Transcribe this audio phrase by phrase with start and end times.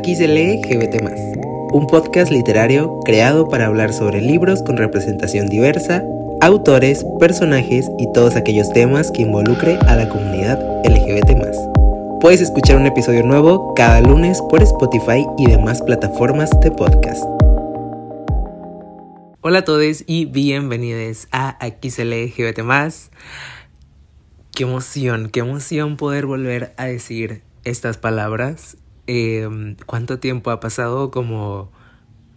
[0.00, 0.96] Aquí se lee GBT,
[1.74, 6.02] un podcast literario creado para hablar sobre libros con representación diversa,
[6.40, 12.18] autores, personajes y todos aquellos temas que involucre a la comunidad LGBT.
[12.18, 17.22] Puedes escuchar un episodio nuevo cada lunes por Spotify y demás plataformas de podcast.
[19.42, 22.62] Hola a todos y bienvenidos a Aquí se lee GBT.
[24.54, 28.78] Qué emoción, qué emoción poder volver a decir estas palabras
[29.12, 31.10] Em, ¿Cuánto tiempo ha pasado?
[31.10, 31.72] Como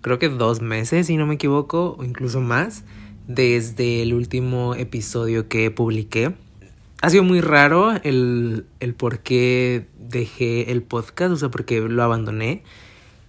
[0.01, 2.83] creo que dos meses, si no me equivoco, o incluso más,
[3.27, 6.33] desde el último episodio que publiqué.
[7.03, 11.79] Ha sido muy raro el, el por qué dejé el podcast, o sea, por qué
[11.79, 12.63] lo abandoné.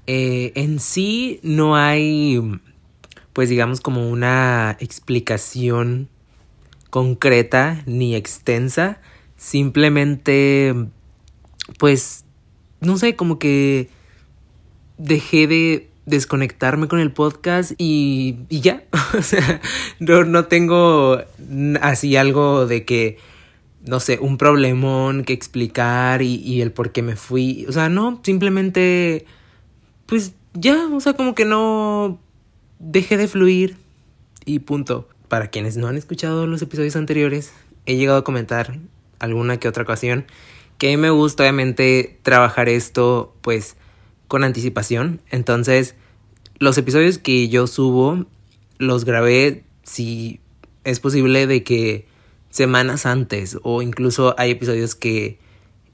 [0.06, 2.40] Eh, en sí no hay,
[3.34, 6.08] pues digamos, como una explicación
[6.88, 9.02] concreta ni extensa.
[9.36, 10.74] Simplemente,
[11.78, 12.23] pues
[12.84, 13.88] no sé, como que
[14.98, 18.84] dejé de desconectarme con el podcast y, y ya.
[19.18, 19.60] o sea,
[19.98, 21.18] no, no tengo
[21.80, 23.18] así algo de que,
[23.84, 27.66] no sé, un problemón que explicar y, y el por qué me fui.
[27.68, 29.26] O sea, no, simplemente,
[30.06, 32.20] pues ya, o sea, como que no
[32.78, 33.76] dejé de fluir
[34.44, 35.08] y punto.
[35.28, 37.52] Para quienes no han escuchado los episodios anteriores,
[37.86, 38.78] he llegado a comentar
[39.19, 40.26] alguna que otra ocasión
[40.78, 43.77] que me gusta obviamente trabajar esto pues
[44.28, 45.20] con anticipación.
[45.31, 45.94] Entonces,
[46.58, 48.27] los episodios que yo subo
[48.78, 50.41] los grabé si
[50.84, 52.06] es posible de que
[52.50, 55.39] semanas antes o incluso hay episodios que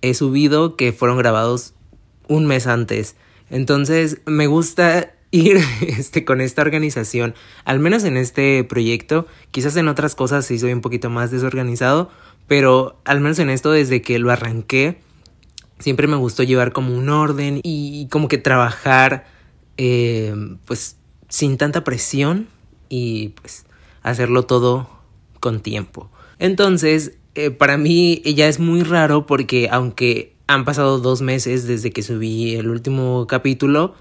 [0.03, 1.75] he subido que fueron grabados
[2.29, 3.17] un mes antes.
[3.51, 7.35] Entonces, me gusta ir este, con esta organización,
[7.65, 12.11] al menos en este proyecto, quizás en otras cosas sí soy un poquito más desorganizado,
[12.51, 14.99] pero al menos en esto, desde que lo arranqué,
[15.79, 19.25] siempre me gustó llevar como un orden y como que trabajar
[19.77, 20.35] eh,
[20.65, 20.97] pues
[21.29, 22.49] sin tanta presión
[22.89, 23.67] y pues
[24.03, 24.91] hacerlo todo
[25.39, 26.11] con tiempo.
[26.41, 31.93] Entonces, eh, para mí ya es muy raro porque aunque han pasado dos meses desde
[31.93, 33.95] que subí el último capítulo,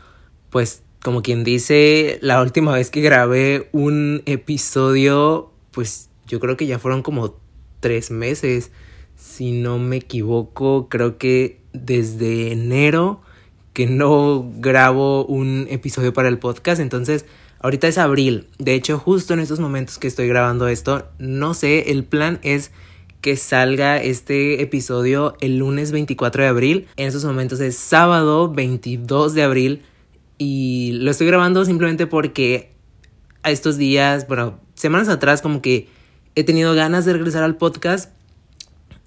[0.50, 6.66] pues como quien dice, la última vez que grabé un episodio, pues yo creo que
[6.66, 7.38] ya fueron como
[7.80, 8.72] tres meses.
[9.16, 13.22] Si no me equivoco, creo que desde enero
[13.74, 16.82] que no grabo un episodio para el podcast.
[16.82, 17.26] Entonces,
[17.60, 18.48] ahorita es abril.
[18.58, 22.72] De hecho, justo en estos momentos que estoy grabando esto, no sé, el plan es
[23.22, 26.88] que salga este episodio el lunes 24 de abril.
[26.96, 29.82] En estos momentos es sábado 22 de abril.
[30.38, 32.72] Y lo estoy grabando simplemente porque
[33.44, 35.90] a estos días, bueno, semanas atrás como que
[36.40, 38.12] he tenido ganas de regresar al podcast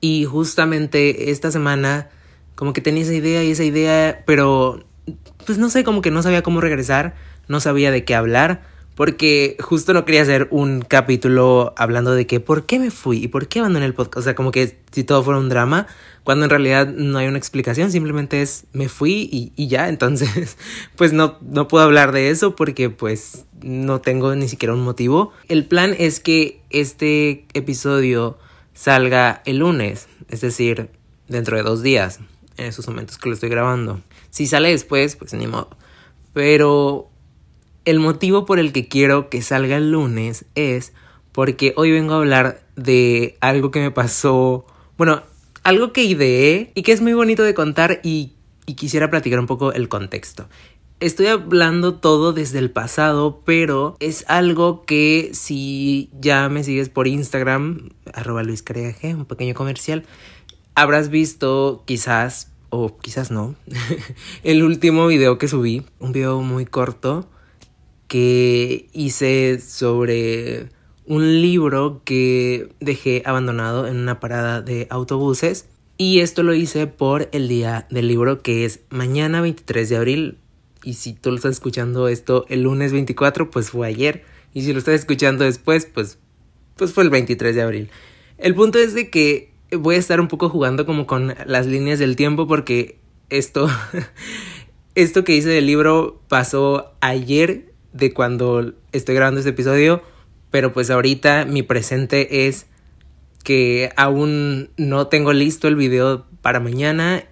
[0.01, 2.09] y justamente esta semana
[2.55, 4.85] como que tenía esa idea y esa idea, pero
[5.47, 7.15] pues no sé, como que no sabía cómo regresar,
[7.49, 8.63] no sabía de qué hablar,
[8.95, 13.29] porque justo no quería hacer un capítulo hablando de que por qué me fui y
[13.29, 15.87] por qué abandoné el podcast, o sea, como que si todo fuera un drama,
[16.25, 20.57] cuando en realidad no hay una explicación, simplemente es me fui y, y ya, entonces
[20.97, 25.33] pues no, no puedo hablar de eso porque pues no tengo ni siquiera un motivo.
[25.49, 28.39] El plan es que este episodio
[28.75, 30.91] salga el lunes, es decir,
[31.29, 32.21] dentro de dos días,
[32.57, 34.01] en esos momentos que lo estoy grabando.
[34.31, 35.71] Si sale después, pues ni modo.
[36.33, 37.12] Pero
[37.85, 40.93] el motivo por el que quiero que salga el lunes es
[41.33, 44.67] porque hoy vengo a hablar de algo que me pasó,
[44.99, 45.23] bueno,
[45.65, 48.33] algo que ideé y que es muy bonito de contar y,
[48.77, 50.49] quisiera platicar un poco el contexto.
[50.99, 57.07] Estoy hablando todo desde el pasado, pero es algo que si ya me sigues por
[57.07, 58.65] Instagram, arroba Luis
[59.03, 60.07] un pequeño comercial,
[60.75, 63.57] habrás visto quizás, o quizás no,
[64.43, 67.29] el último video que subí, un video muy corto
[68.13, 70.69] que hice sobre
[71.07, 75.65] un libro que dejé abandonado en una parada de autobuses.
[75.97, 80.39] Y esto lo hice por el día del libro que es mañana 23 de abril
[80.85, 84.25] y si tú lo estás escuchando esto el lunes 24, pues fue ayer.
[84.53, 86.19] Y si lo estás escuchando después, pues,
[86.77, 87.91] pues fue el 23 de abril.
[88.37, 91.99] El punto es de que voy a estar un poco jugando como con las líneas
[91.99, 92.99] del tiempo porque
[93.31, 93.71] esto,
[94.97, 100.03] esto que hice del libro pasó ayer de cuando estoy grabando este episodio,
[100.51, 102.67] pero pues ahorita mi presente es
[103.45, 107.25] que aún no tengo listo el video para mañana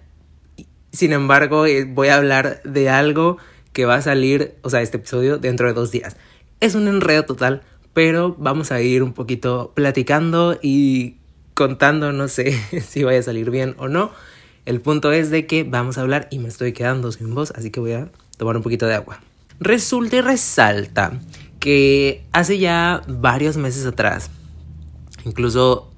[0.91, 3.37] sin embargo, eh, voy a hablar de algo
[3.73, 6.17] que va a salir, o sea, este episodio dentro de dos días.
[6.59, 7.61] Es un enredo total,
[7.93, 11.17] pero vamos a ir un poquito platicando y
[11.53, 14.11] contando, no sé si vaya a salir bien o no.
[14.65, 17.71] El punto es de que vamos a hablar y me estoy quedando sin voz, así
[17.71, 19.21] que voy a tomar un poquito de agua.
[19.61, 21.21] Resulta y resalta
[21.59, 24.31] que hace ya varios meses atrás,
[25.23, 25.93] incluso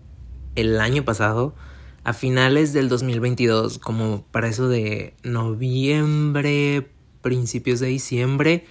[0.55, 1.55] el año pasado,
[2.03, 6.89] a finales del 2022, como para eso de noviembre,
[7.21, 8.65] principios de diciembre,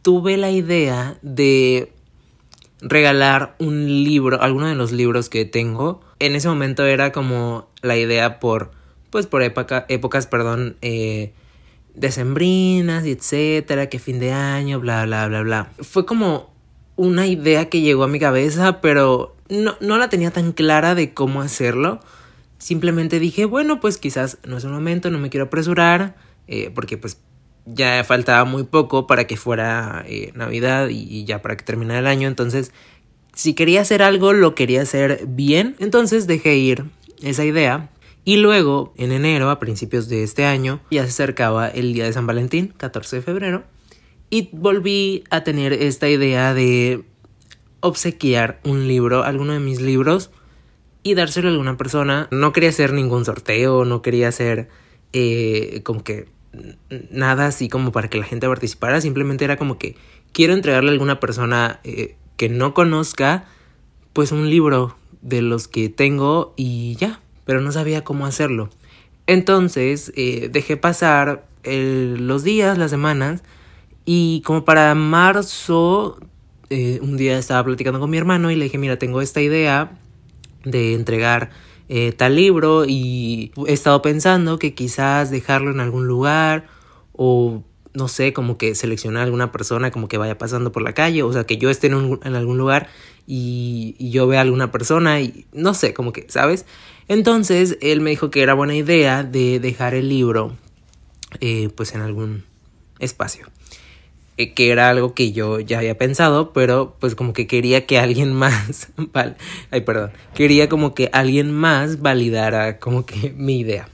[0.00, 1.92] tuve la idea de
[2.80, 6.00] regalar un libro, alguno de los libros que tengo.
[6.18, 8.70] En ese momento era como la idea por,
[9.10, 11.34] pues por época, épocas, perdón, eh,
[11.94, 15.72] decembrinas y etcétera, que fin de año, bla, bla, bla, bla.
[15.80, 16.50] Fue como
[16.96, 21.14] una idea que llegó a mi cabeza, pero no, no la tenía tan clara de
[21.14, 22.00] cómo hacerlo.
[22.58, 26.14] Simplemente dije, bueno, pues quizás no es un momento, no me quiero apresurar,
[26.46, 27.18] eh, porque pues
[27.66, 32.06] ya faltaba muy poco para que fuera eh, Navidad y, ya para que terminara el
[32.06, 32.28] año.
[32.28, 32.72] Entonces,
[33.32, 35.76] si quería hacer algo, lo quería hacer bien.
[35.78, 36.84] Entonces dejé ir
[37.22, 37.90] esa idea.
[38.24, 42.12] Y luego, en enero, a principios de este año, ya se acercaba el día de
[42.12, 43.64] San Valentín, 14 de febrero.
[44.28, 47.04] Y volví a tener esta idea de
[47.80, 50.30] obsequiar un libro, alguno de mis libros,
[51.02, 52.28] y dárselo a alguna persona.
[52.30, 54.68] No quería hacer ningún sorteo, no quería hacer
[55.12, 56.28] eh, como que
[57.10, 59.96] nada así como para que la gente participara, simplemente era como que
[60.32, 63.44] quiero entregarle a alguna persona eh, que no conozca
[64.12, 67.20] pues un libro de los que tengo y ya,
[67.50, 68.70] pero no sabía cómo hacerlo.
[69.26, 73.42] Entonces eh, dejé pasar los días, las semanas
[74.04, 76.20] y como para marzo
[76.68, 79.98] eh, un día estaba platicando con mi hermano y le dije mira tengo esta idea
[80.62, 81.50] de entregar
[81.88, 86.68] eh, tal libro y he estado pensando que quizás dejarlo en algún lugar
[87.14, 87.64] o
[87.94, 91.24] no sé, como que seleccionar a alguna persona como que vaya pasando por la calle,
[91.24, 92.86] o sea, que yo esté en, algún lugar
[93.26, 96.66] y, y, yo vea a alguna persona y no sé, como que, ¿sabes?
[97.10, 100.56] Entonces él me dijo que era buena idea de dejar el libro
[101.40, 102.44] eh, pues en algún
[103.00, 103.48] espacio.
[104.36, 107.98] Eh, que era algo que yo ya había pensado, pero pues como que quería que
[107.98, 108.92] alguien más,
[109.72, 113.88] ay perdón, quería como que alguien más validara como que mi idea.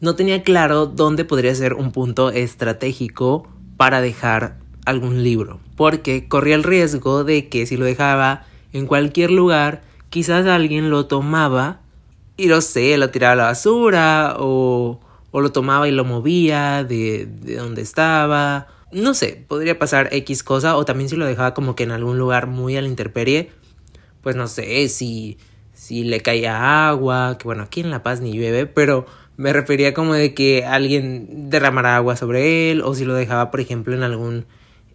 [0.00, 6.54] No tenía claro dónde podría ser un punto estratégico para dejar algún libro, porque corría
[6.54, 11.79] el riesgo de que si lo dejaba en cualquier lugar, quizás alguien lo tomaba
[12.40, 14.98] y no sé, lo tiraba a la basura o,
[15.30, 18.66] o lo tomaba y lo movía de, de donde estaba.
[18.92, 22.18] No sé, podría pasar X cosa o también si lo dejaba como que en algún
[22.18, 23.50] lugar muy a la intemperie,
[24.22, 25.36] pues no sé, si,
[25.74, 29.04] si le caía agua, que bueno, aquí en La Paz ni llueve, pero
[29.36, 33.60] me refería como de que alguien derramara agua sobre él o si lo dejaba, por
[33.60, 34.46] ejemplo, en algún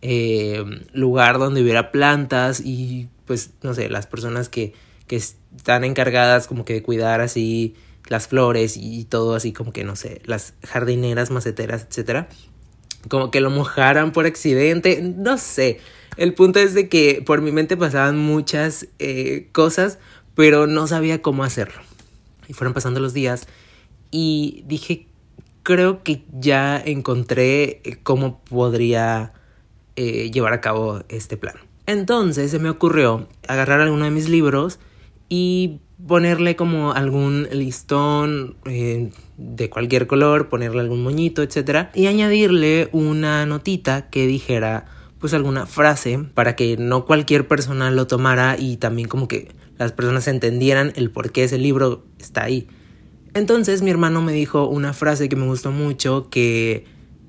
[0.02, 0.64] eh,
[0.94, 4.74] lugar donde hubiera plantas y pues no sé, las personas que,
[5.08, 7.76] que están encargadas como que de cuidar así
[8.08, 12.28] las flores y todo así como que no sé, las jardineras, maceteras, etcétera
[13.10, 15.80] como que lo mojaran por accidente, no sé.
[16.18, 20.00] El punto es de que por mi mente pasaban muchas eh, cosas,
[20.34, 21.82] pero no sabía cómo hacerlo.
[22.48, 23.48] Y fueron pasando los días
[24.12, 25.08] y dije,
[25.64, 29.34] creo que ya encontré eh, cómo podría
[29.96, 31.56] eh, llevar a cabo este plan.
[31.86, 34.80] Entonces se me ocurrió agarrar alguno de mis libros
[35.30, 41.88] y ponerle como algún listón eh, de cualquier color, ponerle algún moñito, etc.
[41.94, 44.86] Y añadirle una notita que dijera
[45.20, 49.92] pues alguna frase para que no cualquier persona lo tomara y también como que las
[49.92, 52.68] personas entendieran el por qué ese libro está ahí.
[53.34, 56.86] Entonces mi hermano me dijo una frase que me gustó mucho que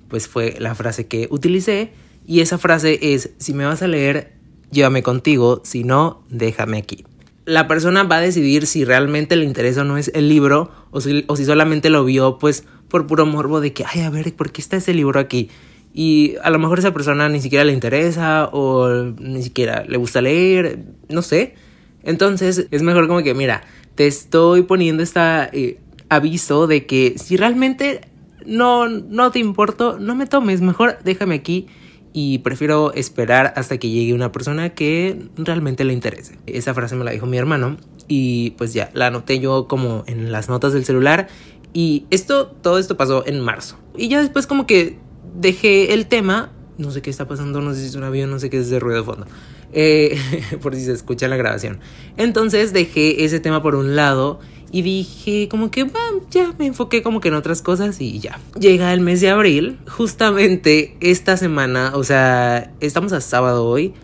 [0.08, 1.92] pues fue la frase que utilicé
[2.26, 4.34] y esa frase es si me vas a leer
[4.70, 7.04] llévame contigo, si no déjame aquí
[7.46, 11.00] la persona va a decidir si realmente le interesa o no es el libro o
[11.00, 14.34] si, o si solamente lo vio pues por puro morbo de que, ay, a ver,
[14.34, 15.48] ¿por qué está ese libro aquí?
[15.94, 18.88] Y a lo mejor esa persona ni siquiera le interesa o
[19.18, 21.54] ni siquiera le gusta leer, no sé.
[22.02, 23.62] Entonces es mejor como que, mira,
[23.94, 28.00] te estoy poniendo este aviso de que si realmente
[28.44, 31.68] no, no te importo, no me tomes, mejor déjame aquí
[32.18, 36.38] y prefiero esperar hasta que llegue una persona que realmente le interese.
[36.46, 37.76] Esa frase me la dijo mi hermano
[38.08, 41.28] y pues ya la anoté yo como en las notas del celular
[41.74, 43.76] y esto todo esto pasó en marzo.
[43.98, 44.98] Y ya después como que
[45.38, 48.38] dejé el tema, no sé qué está pasando, no sé si es un avión, no
[48.38, 49.26] sé qué es ese ruido de fondo.
[49.74, 50.18] Eh,
[50.62, 51.80] por si se escucha la grabación.
[52.16, 54.40] Entonces dejé ese tema por un lado
[54.76, 55.90] y dije como que
[56.30, 58.38] ya me enfoqué como que en otras cosas y ya.
[58.60, 63.94] Llega el mes de abril, justamente esta semana, o sea, estamos a sábado hoy,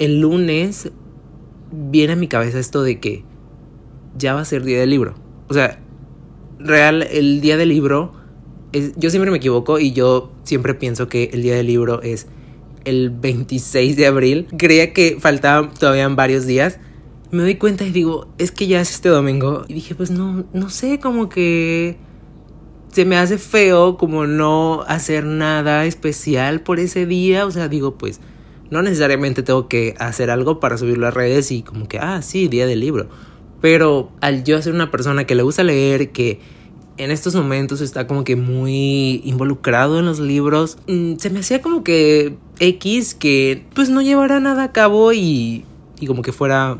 [0.00, 0.90] el lunes
[1.70, 3.22] viene a mi cabeza esto de que
[4.18, 5.14] ya va a ser día del libro.
[5.46, 5.78] O sea,
[6.58, 8.12] real, el día del libro,
[8.72, 12.26] es, yo siempre me equivoco y yo siempre pienso que el día del libro es
[12.84, 14.48] el 26 de abril.
[14.58, 16.80] Creía que faltaban todavía varios días.
[17.30, 19.64] Me doy cuenta y digo, es que ya es este domingo.
[19.68, 21.96] Y dije, pues no, no sé, como que
[22.92, 27.44] se me hace feo como no hacer nada especial por ese día.
[27.46, 28.20] O sea, digo, pues
[28.70, 32.48] no necesariamente tengo que hacer algo para subirlo a redes y como que, ah, sí,
[32.48, 33.08] día del libro.
[33.60, 36.40] Pero al yo ser una persona que le gusta leer, que
[36.98, 41.62] en estos momentos está como que muy involucrado en los libros, mm, se me hacía
[41.62, 45.64] como que X que pues no llevara nada a cabo y,
[46.00, 46.78] y como que fuera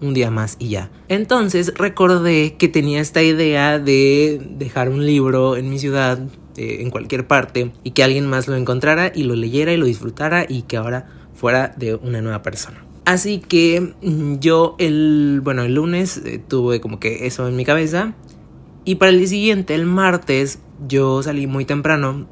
[0.00, 0.90] un día más y ya.
[1.08, 6.18] Entonces recordé que tenía esta idea de dejar un libro en mi ciudad,
[6.56, 9.86] eh, en cualquier parte, y que alguien más lo encontrara y lo leyera y lo
[9.86, 12.84] disfrutara y que ahora fuera de una nueva persona.
[13.04, 17.64] Así que mm, yo el, bueno, el lunes eh, tuve como que eso en mi
[17.64, 18.14] cabeza.
[18.84, 22.26] Y para el día siguiente, el martes, yo salí muy temprano.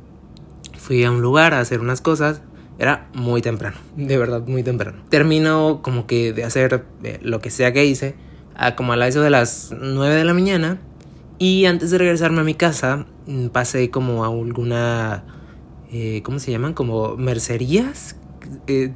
[0.76, 2.42] Fui a un lugar a hacer unas cosas.
[2.78, 5.02] Era muy temprano, de verdad muy temprano.
[5.08, 8.16] Termino como que de hacer eh, lo que sea que hice,
[8.56, 10.80] a como a la eso de las 9 de la mañana.
[11.38, 15.24] Y antes de regresarme a mi casa, mm, pasé como a alguna,
[15.92, 16.74] eh, ¿cómo se llaman?
[16.74, 18.16] Como mercerías,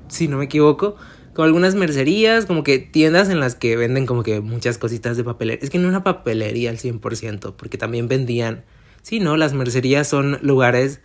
[0.08, 0.96] si no me equivoco
[1.38, 5.22] como algunas mercerías, como que tiendas en las que venden como que muchas cositas de
[5.22, 5.62] papelería.
[5.62, 8.64] Es que no una papelería al 100%, porque también vendían,
[9.02, 9.36] sí, ¿no?
[9.36, 11.00] Las mercerías son lugares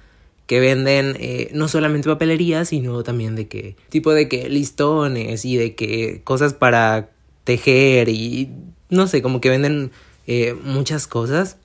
[0.47, 5.57] que venden eh, no solamente papelería, sino también de que tipo de que listones y
[5.57, 7.09] de que cosas para
[7.43, 8.49] tejer y
[8.89, 9.91] no sé, como que venden
[10.27, 11.57] eh, muchas cosas.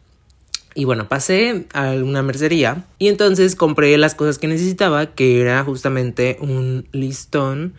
[0.75, 5.65] Y bueno, pasé a una mercería y entonces compré las cosas que necesitaba, que era
[5.65, 7.75] justamente un listón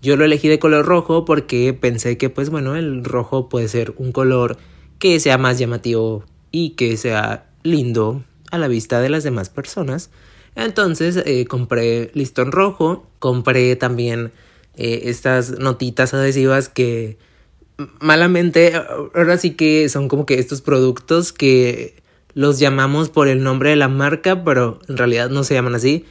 [0.00, 3.94] yo lo elegí de color rojo porque pensé que pues bueno, el rojo puede ser
[3.96, 4.56] un color
[4.98, 10.10] que sea más llamativo y que sea lindo a la vista de las demás personas.
[10.58, 14.32] Entonces eh, compré listón rojo, compré también
[14.76, 17.16] eh, estas notitas adhesivas que
[18.00, 18.74] malamente
[19.14, 22.02] ahora sí que son como que estos productos que
[22.34, 26.04] los llamamos por el nombre de la marca, pero en realidad no se llaman así.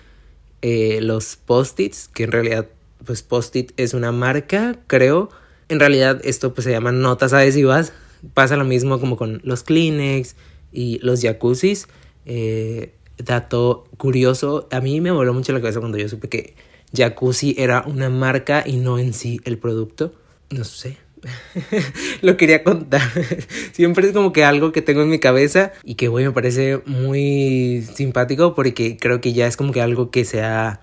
[0.61, 2.67] Eh, los post-its, que en realidad
[3.05, 5.29] pues Post-it es una marca, creo.
[5.69, 7.93] En realidad esto pues se llaman notas adhesivas.
[8.33, 10.35] Pasa lo mismo como con los Kleenex
[10.71, 11.87] y los jacuzzis.
[12.25, 16.55] Eh, dato curioso, a mí me voló mucho la cabeza cuando yo supe que
[16.93, 20.13] jacuzzi era una marca y no en sí el producto.
[20.49, 20.97] No sé.
[22.21, 23.01] lo quería contar.
[23.73, 27.85] Siempre es como que algo que tengo en mi cabeza y que, me parece muy
[27.93, 30.79] simpático porque creo que ya es como que algo que se ha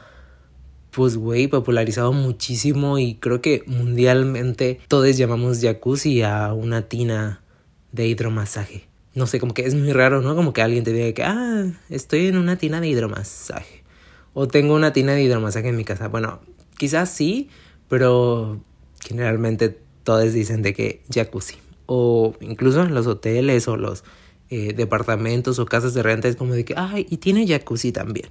[0.91, 7.43] pues güey, popularizado muchísimo y creo que mundialmente todos llamamos jacuzzi a una tina
[7.91, 8.94] de hidromasaje.
[9.15, 10.35] No sé, como que es muy raro, ¿no?
[10.35, 13.85] Como que alguien te diga que, ah, estoy en una tina de hidromasaje.
[14.33, 16.09] O tengo una tina de hidromasaje en mi casa.
[16.09, 16.41] Bueno,
[16.77, 17.49] quizás sí,
[17.89, 18.61] pero
[19.01, 21.57] generalmente todos dicen de que jacuzzi.
[21.87, 24.03] O incluso en los hoteles o los
[24.51, 28.27] eh, departamentos o casas de renta es como de que, ay, y tiene jacuzzi también.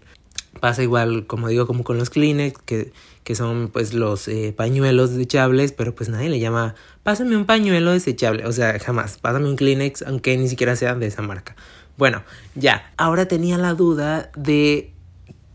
[0.60, 2.94] Pasa igual, como digo, como con los Kleenex, que,
[3.24, 7.92] que son pues los eh, pañuelos desechables, pero pues nadie le llama, pásame un pañuelo
[7.92, 11.56] desechable, o sea, jamás, pásame un Kleenex, aunque ni siquiera sea de esa marca.
[11.98, 12.24] Bueno,
[12.56, 14.94] ya, ahora tenía la duda de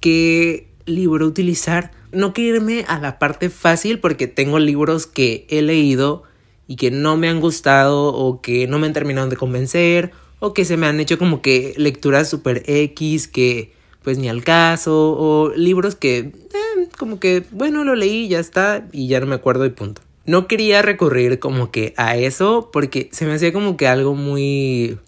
[0.01, 1.91] qué libro utilizar.
[2.13, 6.23] No quiero irme a la parte fácil porque tengo libros que he leído
[6.67, 10.55] y que no me han gustado o que no me han terminado de convencer o
[10.55, 15.17] que se me han hecho como que lecturas super X que pues ni al caso,
[15.19, 19.35] o libros que eh, como que, bueno, lo leí, ya está, y ya no me
[19.35, 20.03] acuerdo y punto.
[20.27, 24.99] No quería recurrir como que a eso porque se me hacía como que algo muy,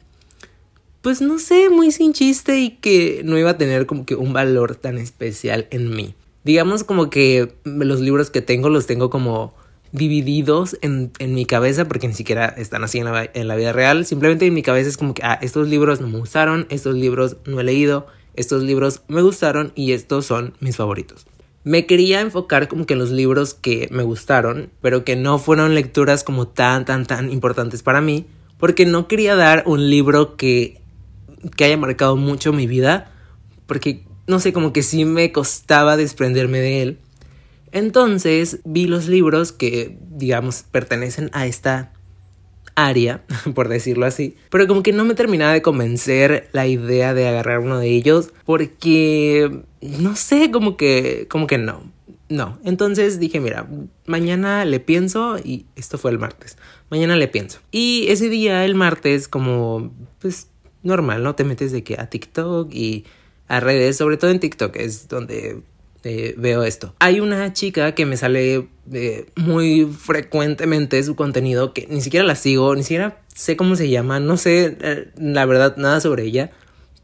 [1.03, 4.33] pues no sé, muy sin chiste y que no iba a tener como que un
[4.33, 6.15] valor tan especial en mí.
[6.43, 9.53] Digamos como que los libros que tengo los tengo como
[9.93, 13.73] divididos en, en mi cabeza porque ni siquiera están así en la, en la vida
[13.73, 14.07] real.
[14.07, 17.37] Simplemente en mi cabeza es como que, ah, estos libros no me gustaron, estos libros
[17.45, 21.27] no he leído, estos libros me gustaron y estos son mis favoritos.
[21.63, 25.75] Me quería enfocar como que en los libros que me gustaron, pero que no fueron
[25.75, 28.27] lecturas como tan, tan, tan importantes para mí,
[28.59, 30.81] porque no quería dar un libro que,
[31.57, 33.13] que haya marcado mucho mi vida,
[33.67, 36.99] porque no sé, como que sí me costaba desprenderme de él.
[37.73, 41.93] Entonces vi los libros que, digamos, pertenecen a esta
[42.87, 43.23] área,
[43.55, 44.37] por decirlo así.
[44.51, 48.31] Pero como que no me terminaba de convencer la idea de agarrar uno de ellos
[48.45, 51.83] porque no sé, como que como que no.
[52.29, 53.67] No, entonces dije, mira,
[54.07, 56.57] mañana le pienso y esto fue el martes.
[56.89, 57.59] Mañana le pienso.
[57.73, 60.49] Y ese día, el martes, como pues
[60.85, 61.35] normal, ¿no?
[61.35, 63.05] Te metes de que a TikTok y
[63.49, 65.61] a redes, sobre todo en TikTok es donde
[66.05, 66.95] eh, veo esto.
[66.99, 72.37] Hay una chica que me sale eh, muy frecuentemente su contenido que ni siquiera la
[72.37, 76.51] sigo, ni siquiera sé cómo se llama, no sé eh, la verdad nada sobre ella,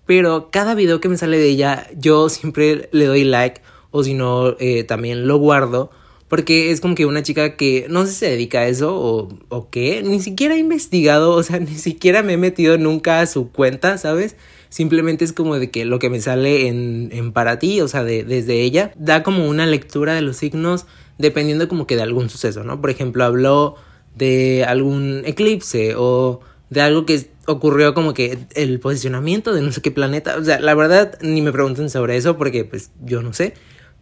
[0.06, 3.60] pero cada video que me sale de ella yo siempre le doy like
[3.90, 5.90] o si no también lo guardo
[6.28, 9.28] porque es como que una chica que no sé si se dedica a eso o,
[9.48, 13.26] o qué, ni siquiera he investigado, o sea, ni siquiera me he metido nunca a
[13.26, 14.36] su cuenta, ¿sabes?
[14.76, 18.24] Simplemente es como de que lo que me sale en, para ti, o sea, de,
[18.24, 20.84] desde ella, da como una lectura de los signos
[21.16, 22.78] dependiendo como que de algún suceso, ¿no?
[22.78, 23.76] Por ejemplo, habló
[24.16, 29.80] de algún eclipse o de algo que ocurrió como que el posicionamiento de no sé
[29.80, 30.36] qué planeta.
[30.36, 33.54] O sea, la verdad ni me pregunten sobre eso porque pues yo no sé.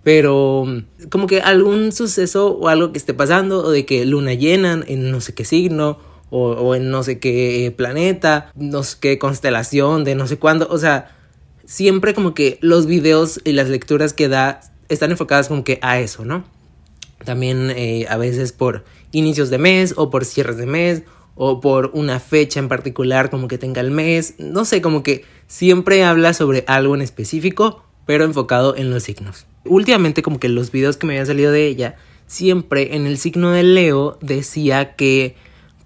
[0.02, 0.66] Pero
[1.08, 5.12] como que algún suceso o algo que esté pasando o de que luna llena en
[5.12, 6.00] no sé qué signo
[6.36, 10.78] o, en no sé qué planeta, no sé qué constelación de no sé cuándo, o
[10.78, 11.16] sea,
[11.64, 16.00] siempre como que los videos y las lecturas que da están enfocadas como que a
[16.00, 16.44] eso, ¿no?
[17.24, 21.04] También eh, a veces por inicios de mes o por cierres de mes
[21.36, 25.24] o por una fecha en particular como que tenga el mes, no sé, como que
[25.46, 29.46] siempre habla sobre algo en específico, pero enfocado en los signos.
[29.64, 31.94] Últimamente como que los videos que me habían salido de ella,
[32.26, 35.36] siempre en el signo de Leo decía que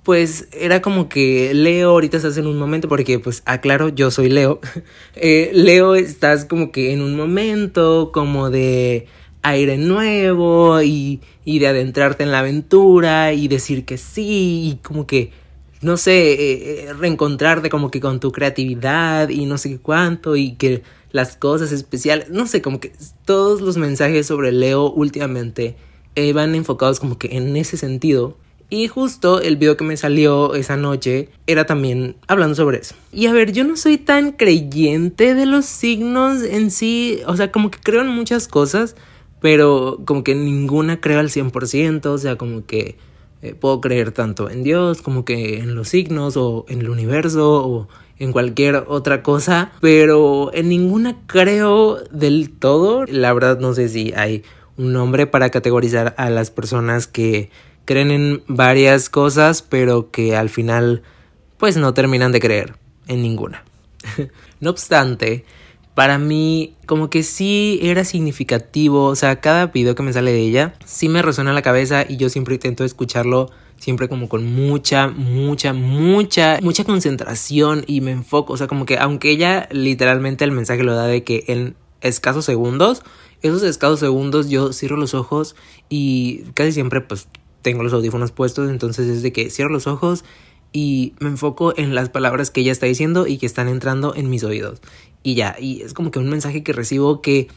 [0.08, 4.30] pues era como que Leo ahorita estás en un momento, porque pues aclaro, yo soy
[4.30, 4.58] Leo.
[5.14, 9.06] Eh, Leo estás como que en un momento como de
[9.42, 15.06] aire nuevo y, y, de adentrarte en la aventura y decir que sí y como
[15.06, 15.30] que,
[15.82, 20.52] no sé, eh, eh, reencontrarte como que con tu creatividad y no sé cuánto y
[20.52, 22.94] que las cosas especiales, no sé, como que
[23.26, 25.76] todos los mensajes sobre Leo últimamente
[26.32, 28.38] van enfocados como que en ese sentido.
[28.70, 32.94] Y justo el video que me salió esa noche era también hablando sobre eso.
[33.12, 37.50] Y a ver, yo no soy tan creyente de los signos en sí, o sea,
[37.50, 38.94] como que creo en muchas cosas,
[39.40, 42.96] pero como que ninguna creo al 100%, o sea, como que
[43.40, 47.64] eh, puedo creer tanto en Dios como que en los signos o en el universo
[47.64, 53.04] o en cualquier otra cosa, pero en ninguna creo del todo.
[53.06, 54.42] La verdad no sé si hay
[54.76, 57.50] un nombre para categorizar a las personas que
[57.88, 61.02] creen en varias cosas, pero que al final
[61.56, 62.74] pues no terminan de creer
[63.06, 63.64] en ninguna.
[64.60, 65.46] no obstante,
[65.94, 70.40] para mí como que sí era significativo, o sea, cada video que me sale de
[70.40, 74.44] ella sí me resuena en la cabeza y yo siempre intento escucharlo siempre como con
[74.44, 80.44] mucha, mucha, mucha, mucha concentración y me enfoco, o sea, como que aunque ella literalmente
[80.44, 83.02] el mensaje lo da de que en escasos segundos,
[83.40, 85.56] esos escasos segundos yo cierro los ojos
[85.88, 87.28] y casi siempre pues
[87.62, 90.24] tengo los audífonos puestos, entonces es de que cierro los ojos
[90.72, 94.30] y me enfoco en las palabras que ella está diciendo y que están entrando en
[94.30, 94.80] mis oídos.
[95.22, 97.48] Y ya, y es como que un mensaje que recibo que,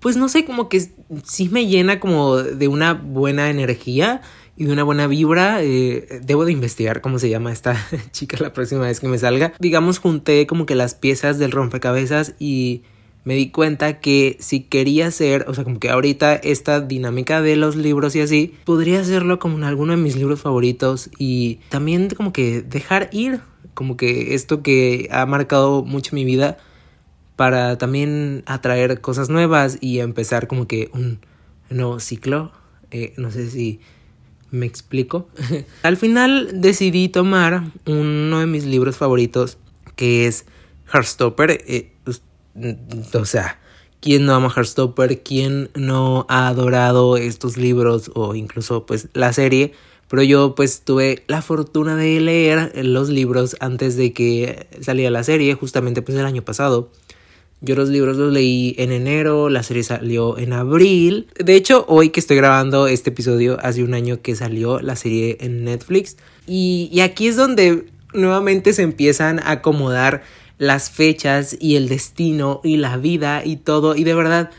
[0.00, 0.88] pues no sé, como que
[1.24, 4.22] sí me llena como de una buena energía
[4.56, 5.62] y de una buena vibra.
[5.62, 7.76] Eh, debo de investigar cómo se llama esta
[8.12, 9.52] chica la próxima vez que me salga.
[9.58, 12.82] Digamos, junté como que las piezas del rompecabezas y
[13.26, 17.56] me di cuenta que si quería hacer, o sea, como que ahorita esta dinámica de
[17.56, 22.08] los libros y así, podría hacerlo como en alguno de mis libros favoritos y también
[22.10, 23.40] como que dejar ir,
[23.74, 26.58] como que esto que ha marcado mucho mi vida
[27.34, 31.18] para también atraer cosas nuevas y empezar como que un
[31.68, 32.52] nuevo ciclo.
[32.92, 33.80] Eh, no sé si
[34.52, 35.28] me explico.
[35.82, 39.58] Al final decidí tomar uno de mis libros favoritos
[39.96, 40.46] que es
[40.92, 41.64] Heartstopper.
[41.66, 41.90] Eh,
[43.14, 43.58] o sea,
[44.00, 45.22] ¿quién no ama Heartstopper?
[45.22, 49.72] ¿Quién no ha adorado estos libros o incluso pues la serie?
[50.08, 55.24] Pero yo pues tuve la fortuna de leer los libros antes de que saliera la
[55.24, 56.90] serie, justamente pues el año pasado.
[57.62, 61.26] Yo los libros los leí en enero, la serie salió en abril.
[61.42, 65.38] De hecho, hoy que estoy grabando este episodio, hace un año que salió la serie
[65.40, 66.16] en Netflix.
[66.46, 70.22] Y, y aquí es donde nuevamente se empiezan a acomodar
[70.58, 73.96] las fechas y el destino y la vida y todo.
[73.96, 74.50] Y de verdad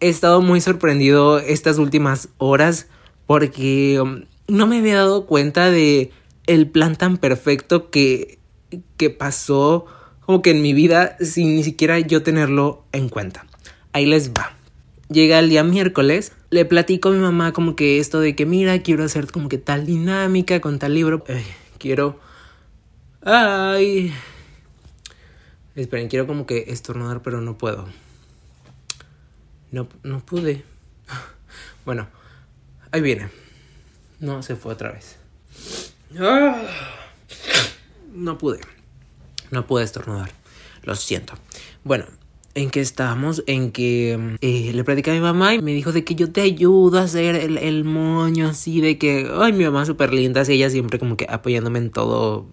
[0.00, 2.88] he estado muy sorprendido estas últimas horas
[3.26, 6.10] porque um, no me había dado cuenta de
[6.46, 8.38] el plan tan perfecto que,
[8.96, 9.86] que pasó
[10.20, 13.46] como que en mi vida sin ni siquiera yo tenerlo en cuenta.
[13.92, 14.56] Ahí les va.
[15.08, 18.82] Llega el día miércoles, le platico a mi mamá como que esto de que mira,
[18.82, 21.24] quiero hacer como que tal dinámica con tal libro.
[21.78, 22.18] quiero...
[23.24, 24.12] Ay,
[25.74, 27.86] Esperen, quiero como que estornudar, pero no puedo.
[29.70, 30.64] No, no pude.
[31.84, 32.06] Bueno,
[32.92, 33.28] ahí viene.
[34.20, 35.16] No, se fue otra vez.
[38.12, 38.60] No pude.
[39.50, 40.30] No pude estornudar.
[40.84, 41.34] Lo siento.
[41.82, 42.04] Bueno,
[42.54, 46.04] en que estábamos, en que eh, le platicé a mi mamá y me dijo de
[46.04, 49.84] que yo te ayudo a hacer el, el moño así, de que, ay, mi mamá
[49.86, 52.46] súper linda, así ella siempre como que apoyándome en todo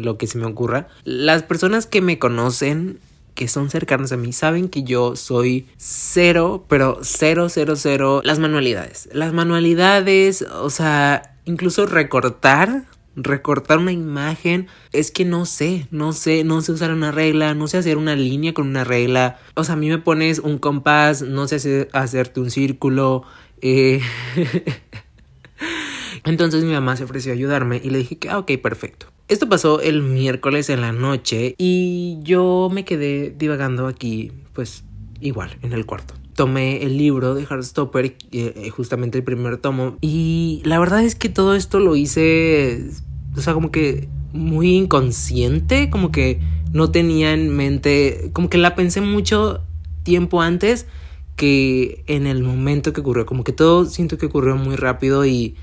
[0.00, 0.88] lo que se me ocurra.
[1.04, 2.98] Las personas que me conocen,
[3.34, 8.38] que son cercanas a mí, saben que yo soy cero, pero cero, cero, cero, las
[8.38, 9.08] manualidades.
[9.12, 12.84] Las manualidades, o sea, incluso recortar
[13.16, 17.66] recortar una imagen, es que no sé, no sé, no sé usar una regla, no
[17.66, 19.38] sé hacer una línea con una regla.
[19.54, 23.24] O sea, a mí me pones un compás, no sé hacer, hacerte un círculo.
[23.60, 24.00] Eh...
[26.24, 29.06] Entonces mi mamá se ofreció a ayudarme y le dije que, ah, ok, perfecto.
[29.30, 34.82] Esto pasó el miércoles en la noche y yo me quedé divagando aquí, pues
[35.20, 36.14] igual, en el cuarto.
[36.34, 41.14] Tomé el libro de Heartstopper, eh, eh, justamente el primer tomo, y la verdad es
[41.14, 42.90] que todo esto lo hice,
[43.36, 46.40] o sea, como que muy inconsciente, como que
[46.72, 49.60] no tenía en mente, como que la pensé mucho
[50.02, 50.86] tiempo antes
[51.36, 55.54] que en el momento que ocurrió, como que todo siento que ocurrió muy rápido y,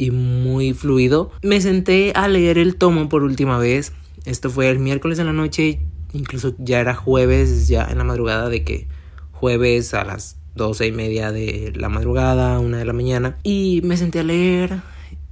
[0.00, 1.30] y muy fluido.
[1.42, 3.92] Me senté a leer el tomo por última vez,
[4.24, 5.80] esto fue el miércoles en la noche,
[6.12, 8.88] incluso ya era jueves, ya en la madrugada de que
[9.32, 13.96] jueves a las doce y media de la madrugada, una de la mañana, y me
[13.96, 14.80] senté a leer.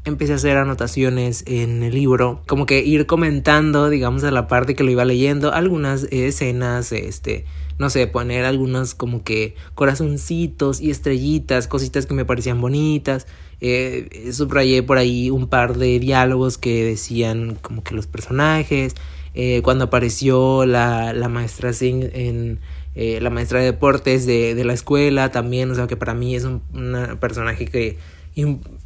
[0.08, 4.74] Empecé a hacer anotaciones en el libro, como que ir comentando, digamos, a la parte
[4.74, 7.44] que lo iba leyendo, algunas escenas, este,
[7.78, 13.26] no sé, poner algunos como que corazoncitos y estrellitas, cositas que me parecían bonitas.
[13.60, 18.94] Eh, subrayé por ahí un par de diálogos que decían como que los personajes.
[19.34, 22.60] Eh, cuando apareció la, la maestra Singh en
[22.94, 26.34] eh, la maestra de deportes de, de, la escuela también, o sea que para mí
[26.34, 26.62] es un
[27.20, 27.98] personaje que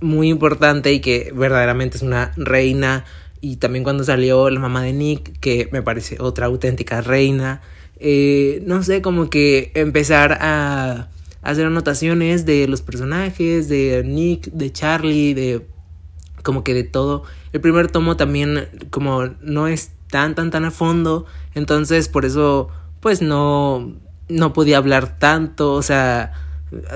[0.00, 3.04] muy importante y que verdaderamente es una reina.
[3.40, 7.60] Y también cuando salió la mamá de Nick que me parece otra auténtica reina.
[7.98, 11.08] Eh, no sé como que empezar a
[11.42, 15.66] hacer anotaciones de los personajes de Nick de Charlie de
[16.42, 17.24] como que de todo.
[17.52, 21.26] El primer tomo también como no es tan tan tan a fondo.
[21.54, 22.68] Entonces por eso
[23.00, 23.96] pues no,
[24.28, 26.32] no podía hablar tanto, o sea,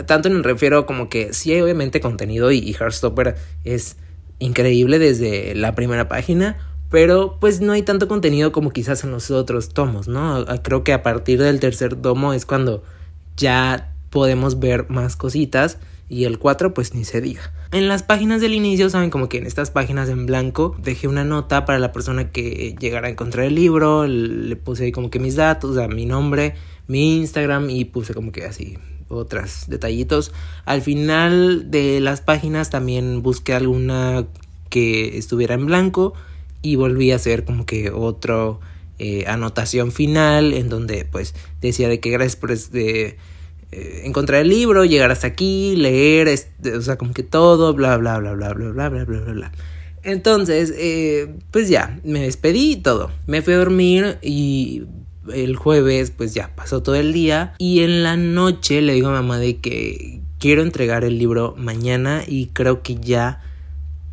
[0.07, 3.97] tanto me refiero como que sí hay obviamente contenido y, Heartstopper es
[4.39, 6.59] increíble desde la primera página,
[6.91, 10.45] pero pues no hay tanto contenido como quizás en los otros tomos, ¿no?
[10.63, 12.83] Creo que a partir del tercer tomo es cuando
[13.37, 17.53] ya podemos ver más cositas y el 4 pues ni se diga.
[17.73, 21.25] En las páginas del inicio, saben como que en estas páginas en blanco dejé una
[21.25, 25.19] nota para la persona que llegara a encontrar el libro, le puse ahí como que
[25.19, 26.55] mis datos, o sea, mi nombre,
[26.87, 30.33] mi Instagram y puse como que así otros detallitos.
[30.65, 34.27] Al final de las páginas también busqué alguna
[34.69, 36.15] que estuviera en blanco
[36.63, 38.61] y volví a hacer como que otro
[38.99, 43.19] eh, anotación final en donde pues decía de que gracias por este
[43.73, 46.29] eh, encontrar el libro, llegar hasta aquí, leer,
[46.75, 49.53] o sea, como que todo, bla, bla, bla, bla, bla, bla, bla, bla, bla, bla.
[50.03, 53.11] Entonces, eh, pues ya, me despedí y todo.
[53.27, 54.85] Me fui a dormir y
[55.33, 57.55] el jueves, pues ya, pasó todo el día.
[57.59, 62.23] Y en la noche le digo a mamá de que quiero entregar el libro mañana
[62.27, 63.43] y creo que ya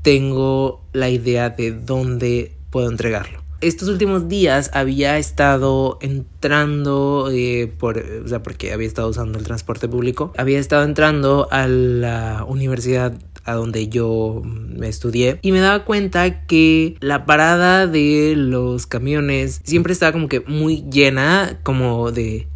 [0.01, 7.97] tengo la idea de dónde puedo entregarlo estos últimos días había estado entrando eh, por,
[7.97, 13.13] o sea, porque había estado usando el transporte público, había estado entrando a la universidad
[13.45, 19.61] a donde yo me estudié y me daba cuenta que la parada de los camiones
[19.63, 22.47] siempre estaba como que muy llena como de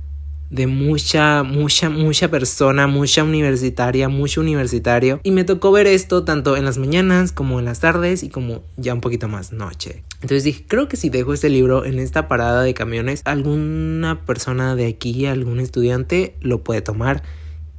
[0.50, 5.20] de mucha, mucha, mucha persona, mucha universitaria, mucho universitario.
[5.24, 8.64] Y me tocó ver esto tanto en las mañanas como en las tardes y como
[8.78, 10.04] ya un poquito más noche.
[10.16, 14.76] Entonces dije, creo que si dejo este libro en esta parada de camiones, alguna persona
[14.76, 17.24] de aquí, algún estudiante lo puede tomar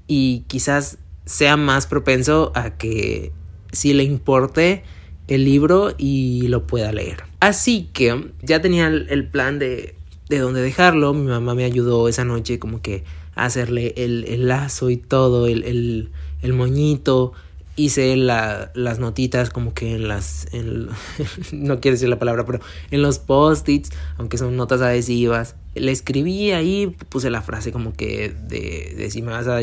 [0.07, 3.33] y quizás sea más propenso a que
[3.71, 4.83] si le importe
[5.29, 7.25] el libro y lo pueda leer.
[7.39, 9.95] Así que ya tenía el plan de
[10.29, 11.15] de dónde dejarlo.
[11.15, 16.11] Mi mamá me ayudó esa noche como que a hacerle el, lazo y todo, el,
[16.43, 17.33] el, moñito.
[17.79, 20.49] Hice la, las notitas como que en las...
[21.53, 22.61] no quiero decir la palabra, pero
[22.91, 25.55] en los post-its, aunque son notas adhesivas.
[25.75, 29.61] Le escribí ahí, puse la frase como que de, de si me vas a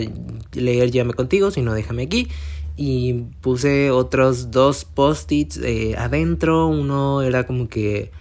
[0.53, 2.29] leer, llame contigo, si no, déjame aquí
[2.77, 6.67] y puse otros dos post-its eh, adentro.
[6.67, 8.11] Uno era como que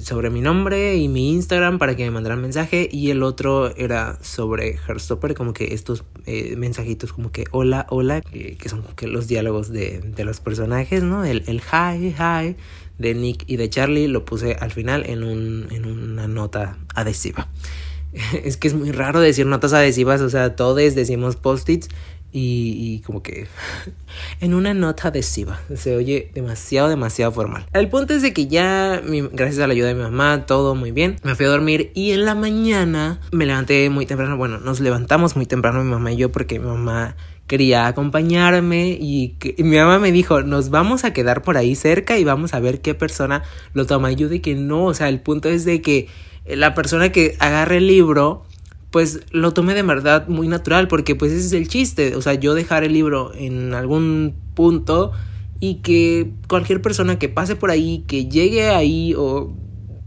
[0.00, 4.18] sobre mi nombre y mi Instagram para que me mandaran mensaje y el otro era
[4.22, 9.26] sobre Heartstopper, como que estos eh, mensajitos como que hola, hola, que, son que los
[9.26, 11.24] diálogos de, de, los personajes, ¿no?
[11.24, 12.56] El, el hi, hi
[12.98, 17.48] de Nick y de Charlie lo puse al final en, un, en una nota adhesiva.
[18.44, 21.88] Es que es muy raro decir notas adhesivas, o sea, todos decimos post-its
[22.36, 23.46] y, como que
[24.40, 25.60] en una nota adhesiva.
[25.76, 27.66] Se oye demasiado, demasiado formal.
[27.72, 29.00] El punto es de que ya,
[29.32, 31.16] gracias a la ayuda de mi mamá, todo muy bien.
[31.22, 34.36] Me fui a dormir y en la mañana me levanté muy temprano.
[34.36, 37.16] Bueno, nos levantamos muy temprano mi mamá y yo porque mi mamá
[37.46, 42.24] quería acompañarme y, mi mamá me dijo, nos vamos a quedar por ahí cerca y
[42.24, 43.44] vamos a ver qué persona
[43.74, 44.10] lo toma.
[44.10, 46.08] Y yo de que no, o sea, el punto es de que
[46.46, 48.44] la persona que agarre el libro
[48.94, 52.34] pues lo tomé de verdad muy natural porque pues ese es el chiste, o sea,
[52.34, 55.10] yo dejar el libro en algún punto
[55.58, 59.52] y que cualquier persona que pase por ahí, que llegue ahí o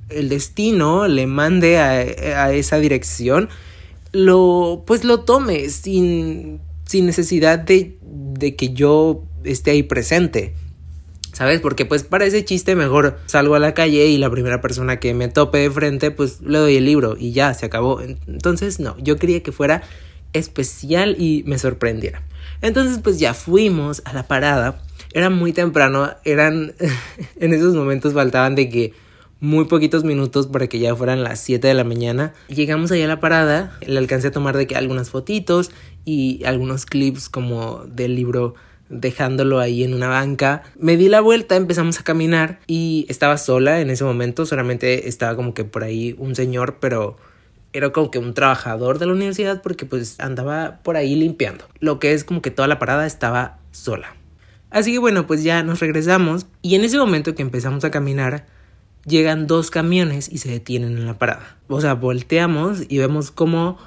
[0.08, 3.50] el destino le mande a, esa dirección,
[4.14, 10.54] lo pues lo tome sin, sin necesidad de, de que yo esté ahí presente.
[11.38, 11.62] ¿Sabes?
[11.62, 15.14] Porque pues para ese chiste mejor salgo a la calle y la primera persona que
[15.14, 18.02] me tope de frente pues le doy el libro y ya, se acabó.
[18.02, 19.84] Entonces no, yo quería que fuera
[20.34, 22.24] especial y me sorprendiera.
[22.64, 24.82] Entonces pues ya fuimos a la parada.
[25.14, 26.74] Era muy temprano, eran
[27.40, 28.94] en esos momentos faltaban de que
[29.40, 32.34] muy poquitos minutos para que ya fueran las 7 de la mañana.
[32.48, 35.70] Llegamos allá a la parada, le alcancé a tomar de que algunas fotitos
[36.04, 38.56] y algunos clips como del libro
[38.90, 40.64] dejándolo ahí en una banca.
[40.78, 45.36] Me di la vuelta, empezamos a caminar y estaba sola en ese momento, solamente estaba
[45.36, 47.18] como que por ahí un señor, pero
[47.74, 51.66] era como que un trabajador de la universidad porque pues andaba por ahí limpiando.
[51.80, 54.16] Lo que es como que toda la parada estaba sola.
[54.70, 58.46] Así que bueno, pues ya nos regresamos y en ese momento que empezamos a caminar,
[59.06, 61.58] llegan dos camiones y se detienen en la parada.
[61.68, 63.78] O sea, volteamos y vemos como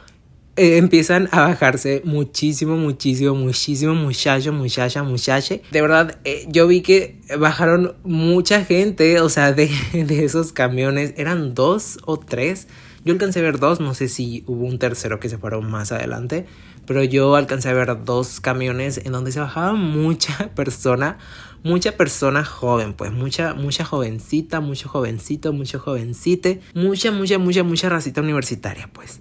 [0.60, 5.62] eh, empiezan a bajarse muchísimo, muchísimo, muchísimo muchacho, muchacha, muchache.
[5.70, 11.14] De verdad, eh, yo vi que bajaron mucha gente, o sea, de, de esos camiones.
[11.16, 12.68] Eran dos o tres.
[13.06, 15.92] Yo alcancé a ver dos, no sé si hubo un tercero que se paró más
[15.92, 16.44] adelante,
[16.84, 21.16] pero yo alcancé a ver dos camiones en donde se bajaba mucha persona,
[21.62, 27.88] mucha persona joven, pues mucha, mucha jovencita, mucho jovencito, mucho jovencite, mucha, mucha, mucha, mucha
[27.88, 29.20] racita universitaria, pues.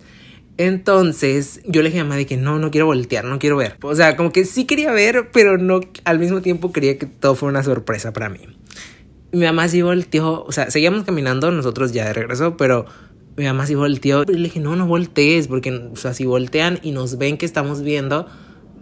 [0.60, 3.78] Entonces yo le dije a mamá de que no, no quiero voltear, no quiero ver.
[3.82, 7.34] O sea, como que sí quería ver, pero no al mismo tiempo quería que todo
[7.36, 8.39] fuera una sorpresa para mí.
[9.32, 12.86] Mi mamá sí volteó, o sea, seguíamos caminando nosotros ya de regreso, pero
[13.38, 14.24] mi mamá sí volteó.
[14.28, 17.82] Y le dije, no, no voltees, porque, o si voltean y nos ven que estamos
[17.82, 18.28] viendo,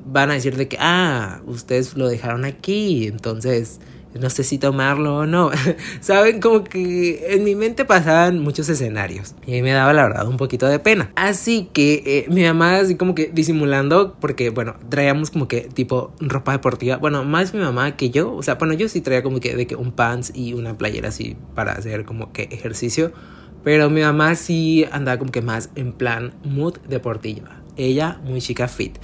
[0.04, 3.82] van a decir de que, ah, ustedes lo dejaron aquí, entonces
[4.19, 5.51] no sé si tomarlo o no.
[5.99, 10.38] Saben, como que en mi mente pasaban muchos escenarios y me daba la verdad un
[10.38, 11.12] poquito de pena.
[11.15, 16.13] Así que eh, mi mamá así como que disimulando, porque bueno, traíamos como que tipo
[16.19, 16.97] ropa deportiva.
[16.97, 18.34] Bueno, más mi mamá que yo.
[18.34, 21.10] O sea, bueno, yo sí traía como que de que un pants y una playera
[21.10, 23.12] así para hacer como que ejercicio.
[23.63, 27.62] Pero mi mamá sí andaba como que más en plan mood deportiva.
[27.75, 28.97] Ella muy chica fit.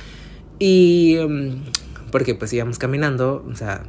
[0.60, 1.18] Y...
[1.28, 3.86] Mm, porque pues íbamos caminando, o sea,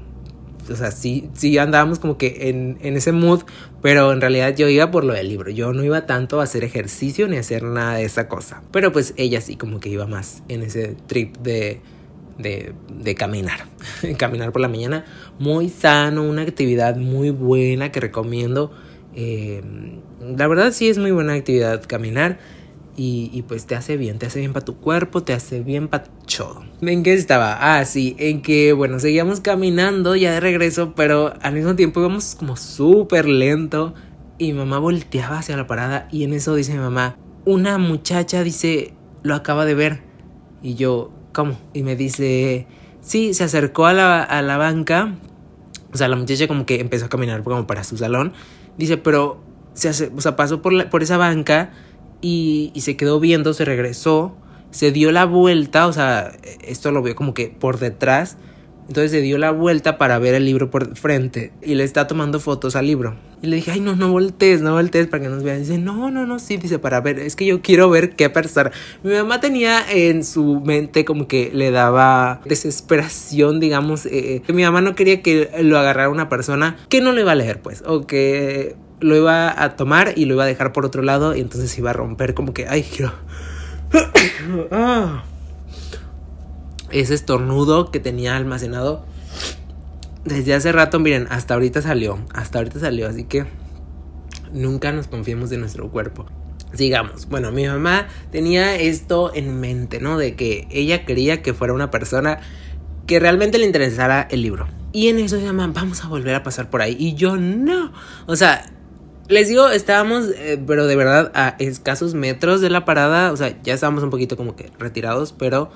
[0.71, 3.43] o sea, sí, sí andábamos como que en, en, ese mood,
[3.83, 5.51] pero en realidad yo iba por lo del libro.
[5.51, 8.63] Yo no iba tanto a hacer ejercicio ni a hacer nada de esa cosa.
[8.71, 11.81] Pero pues ella sí como que iba más en ese trip de,
[12.39, 13.67] de, de caminar.
[14.19, 15.05] caminar por la mañana.
[15.39, 18.73] Muy sano, una actividad muy buena que recomiendo.
[19.15, 19.63] Eh,
[20.37, 22.39] la verdad sí es muy buena actividad caminar.
[22.97, 25.89] Y, y, pues te hace bien, te hace bien para tu cuerpo, te hace bien
[25.89, 26.63] para todo.
[26.81, 27.77] ¿En qué estaba?
[27.77, 32.37] Ah, sí, en que, bueno, seguíamos caminando ya de regreso, pero al mismo tiempo íbamos
[32.37, 33.95] como súper lento.
[34.39, 38.43] Y mi mamá volteaba hacia la parada y en eso dice mi mamá, una muchacha
[38.43, 40.01] dice, lo acaba de ver.
[40.63, 41.59] Y yo, ¿cómo?
[41.73, 42.67] Y me dice,
[43.01, 45.15] sí, se acercó a la, a la banca.
[45.93, 48.33] O sea, la muchacha como que empezó a caminar como para su salón.
[48.77, 49.41] Dice, pero,
[49.75, 51.73] se hace, o sea, pasó por, la, por esa banca
[52.25, 54.35] y, se quedó viendo, se regresó,
[54.71, 56.33] se dio la vuelta, o sea,
[56.67, 58.39] esto lo veo como que por detrás.
[58.89, 62.39] Entonces se dio la vuelta para ver el libro por frente y le está tomando
[62.39, 63.17] fotos al libro.
[63.41, 65.61] Y le dije, ay, no, no voltees, no voltees para que nos vean.
[65.61, 68.73] dice, no, no, no, sí, dice, para ver, es que yo quiero ver qué persona.
[69.03, 74.63] Mi mamá tenía en su mente como que le daba desesperación, digamos, eh, que mi
[74.63, 77.83] mamá no quería que lo agarrara una persona que no le iba a leer, pues,
[77.87, 81.41] o que lo iba a tomar y lo iba a dejar por otro lado y
[81.41, 83.13] entonces iba a romper como que, ay, quiero...
[84.71, 85.25] Ah.
[86.91, 89.05] Ese estornudo que tenía almacenado
[90.25, 93.47] desde hace rato, miren, hasta ahorita salió, hasta ahorita salió, así que
[94.53, 96.27] nunca nos confiemos de nuestro cuerpo.
[96.73, 97.29] Sigamos.
[97.29, 100.19] Bueno, mi mamá tenía esto en mente, ¿no?
[100.19, 102.41] De que ella quería que fuera una persona
[103.07, 104.67] que realmente le interesara el libro.
[104.93, 106.97] Y en eso llaman, vamos a volver a pasar por ahí.
[106.99, 107.93] Y yo no.
[108.27, 108.73] O sea,
[109.29, 113.33] les digo, estábamos, eh, pero de verdad, a escasos metros de la parada.
[113.33, 115.71] O sea, ya estábamos un poquito como que retirados, pero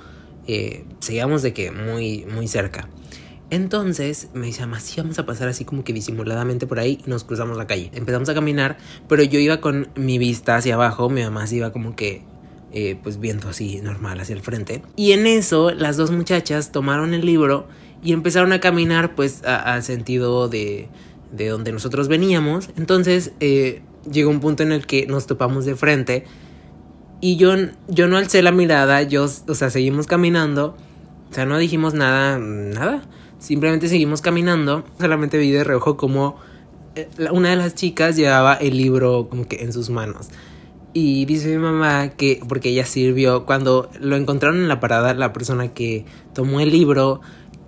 [0.46, 2.88] eh, seguíamos de que muy, muy cerca.
[3.50, 7.08] Entonces me dice, mamá, sí, vamos a pasar así como que disimuladamente por ahí y
[7.08, 7.90] nos cruzamos la calle.
[7.94, 8.76] Empezamos a caminar,
[9.08, 12.22] pero yo iba con mi vista hacia abajo, mi mamá se iba como que,
[12.72, 14.82] eh, pues viendo así normal hacia el frente.
[14.96, 17.66] Y en eso las dos muchachas tomaron el libro
[18.02, 20.90] y empezaron a caminar pues al sentido de,
[21.32, 22.70] de donde nosotros veníamos.
[22.76, 26.24] Entonces eh, llegó un punto en el que nos topamos de frente
[27.20, 27.54] y yo,
[27.88, 30.76] yo no alcé la mirada, yo, o sea, seguimos caminando,
[31.30, 33.02] o sea, no dijimos nada, nada.
[33.38, 34.84] Simplemente seguimos caminando.
[34.98, 36.36] Solamente vi de reojo como
[36.94, 40.28] eh, una de las chicas llevaba el libro como que en sus manos.
[40.94, 45.32] Y dice mi mamá que, porque ella sirvió, cuando lo encontraron en la parada, la
[45.32, 47.20] persona que tomó el libro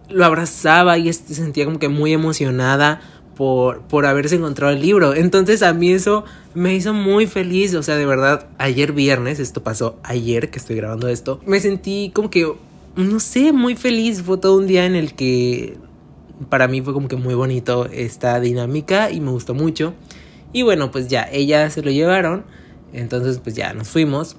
[0.09, 3.01] lo abrazaba y se sentía como que muy emocionada
[3.41, 5.15] por, por haberse encontrado el libro.
[5.15, 7.75] Entonces a mí eso me hizo muy feliz.
[7.75, 12.13] O sea, de verdad, ayer viernes, esto pasó ayer que estoy grabando esto, me sentí
[12.15, 12.53] como que
[12.97, 14.21] no sé, muy feliz.
[14.21, 15.79] Fue todo un día en el que
[16.51, 19.95] para mí fue como que muy bonito esta dinámica y me gustó mucho.
[20.53, 22.45] Y bueno, pues ya, ellas se lo llevaron.
[22.93, 24.37] Entonces pues ya nos fuimos.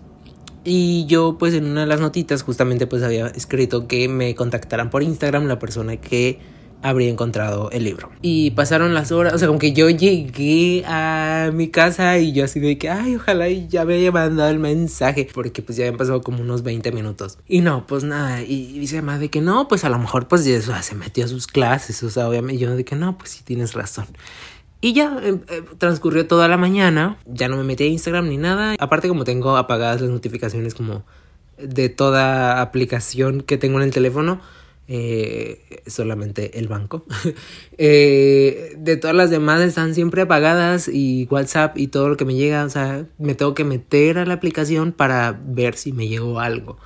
[0.64, 4.92] Y yo pues en una de las notitas justamente pues había escrito que me contactaran
[4.92, 8.10] por Instagram la persona que habría encontrado el libro.
[8.22, 12.46] Y pasaron las horas, o sea, como que yo llegué a mi casa y yo
[12.46, 15.98] así de que, ay, ojalá ya me haya mandado el mensaje, porque pues ya habían
[15.98, 17.38] pasado como unos 20 minutos.
[17.48, 20.46] Y no, pues nada, y, dice más de que no, pues a lo mejor pues
[20.46, 23.44] ya se metió a sus clases, o sea, obviamente yo de que no, pues sí
[23.44, 24.06] tienes razón.
[24.84, 28.38] Y ya em, eh, transcurrió toda la mañana, ya no me metí a Instagram ni
[28.38, 31.04] nada, aparte como tengo apagadas las notificaciones como
[31.62, 34.41] de toda aplicación que tengo en el teléfono,
[34.93, 37.06] eh, solamente el banco.
[37.84, 42.36] Eh, de todas las demás están siempre apagadas y WhatsApp y todo lo que me
[42.36, 46.39] llega, o sea, me tengo que meter a la aplicación para ver si me llegó
[46.39, 46.77] algo.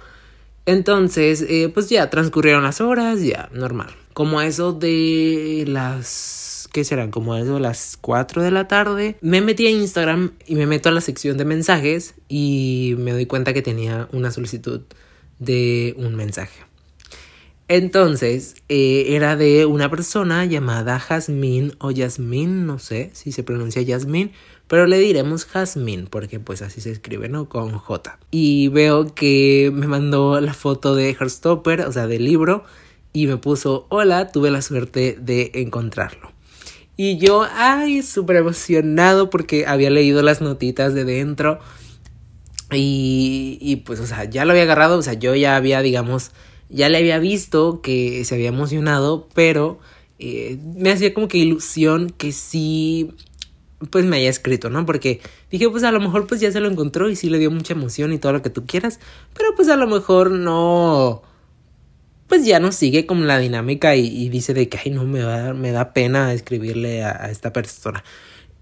[0.66, 3.90] Entonces, eh, pues ya transcurrieron las horas, ya, normal.
[4.14, 6.70] Como eso de las...
[6.72, 7.12] ¿Qué serán?
[7.12, 9.18] Como eso de las 4 de la tarde.
[9.22, 13.26] Me metí a Instagram y me meto a la sección de mensajes y me doy
[13.26, 14.82] cuenta que tenía una solicitud
[15.40, 16.64] de un mensaje.
[17.68, 23.82] Entonces, eh, era de una persona llamada Jasmine o Yasmin, no sé si se pronuncia
[23.82, 24.32] Yasmin,
[24.68, 27.50] pero le diremos Jasmine porque pues así se escribe, ¿no?
[27.50, 28.20] Con J.
[28.30, 32.66] Y veo que me mandó la foto de Heartstopper, o sea, del libro,
[33.14, 36.32] y me puso, hola, tuve la suerte de encontrarlo.
[36.98, 41.60] Y yo, ay, súper emocionado porque había leído las notitas de dentro.
[42.72, 46.32] Y, y pues, o sea, ya lo había agarrado, o sea, yo ya había, digamos,
[46.70, 49.80] ya le había visto que se había emocionado, pero
[50.20, 53.12] eh, me hacía como que ilusión que sí,
[53.92, 54.86] pues me haya escrito, ¿no?
[54.86, 57.52] Porque dije, pues a lo mejor pues ya se lo encontró y sí le dio
[57.52, 59.00] mucha emoción y todo lo que tú quieras,
[59.34, 61.22] pero pues a lo mejor no,
[62.28, 65.54] pues ya no sigue como la dinámica y, dice de que, ay, no, me, va,
[65.54, 68.04] me da pena escribirle a, esta persona.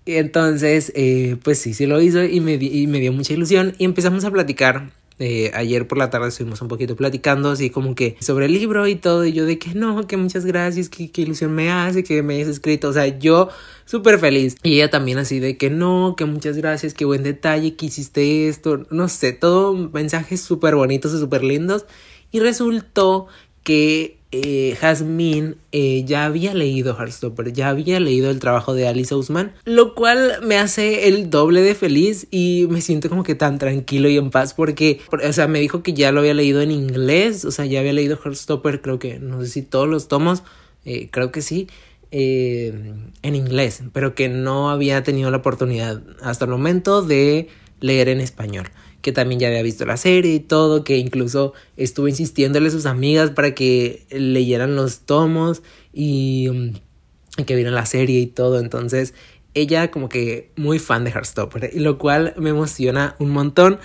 [0.06, 3.86] Entonces, eh, pues sí, sí lo hizo y me, y me dio mucha ilusión y
[3.86, 8.18] empezamos a platicar eh, ayer por la tarde estuvimos un poquito platicando así como que
[8.20, 11.22] sobre el libro y todo y yo de que no, que muchas gracias, que, que
[11.22, 13.50] ilusión me hace que me hayas escrito, o sea, yo
[13.86, 14.56] súper feliz.
[14.64, 18.48] Y ella también así de que no, que muchas gracias, que buen detalle, que hiciste
[18.48, 21.86] esto, no sé, todo mensajes súper bonitos y súper lindos.
[22.32, 23.28] Y resultó
[23.64, 29.14] que eh, Jasmine eh, ya había leído Heartstopper, ya había leído el trabajo de Alice
[29.14, 33.60] Ousman, lo cual me hace el doble de feliz y me siento como que tan
[33.60, 36.72] tranquilo y en paz porque, o sea, me dijo que ya lo había leído en
[36.72, 40.42] inglés, o sea, ya había leído Heartstopper, creo que, no sé si todos los tomos,
[40.84, 41.68] eh, creo que sí,
[42.10, 42.74] eh,
[43.22, 47.50] en inglés, pero que no había tenido la oportunidad hasta el momento de
[47.82, 48.66] leer en español
[49.04, 52.86] que también ya había visto la serie y todo, que incluso estuvo insistiéndole a sus
[52.86, 55.62] amigas para que leyeran los tomos
[55.92, 58.60] y, mm, que vieran la serie y todo.
[58.60, 59.14] Entonces,
[59.54, 63.80] ella como que muy fan de Heartstopper, lo cual me emociona un montón.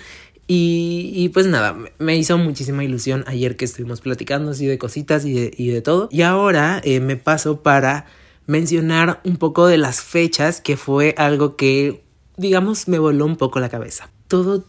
[0.47, 5.33] Y, pues nada, me hizo muchísima ilusión ayer que estuvimos platicando así de cositas y
[5.33, 6.09] de, y de todo.
[6.11, 8.07] Y ahora eh, me paso para
[8.47, 12.03] mencionar un poco de las fechas, que fue algo que,
[12.37, 14.09] digamos, me voló un poco la cabeza.
[14.27, 14.65] Todo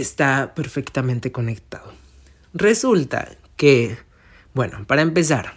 [0.00, 1.92] está perfectamente conectado.
[2.54, 3.98] Resulta que,
[4.54, 5.54] bueno, para empezar,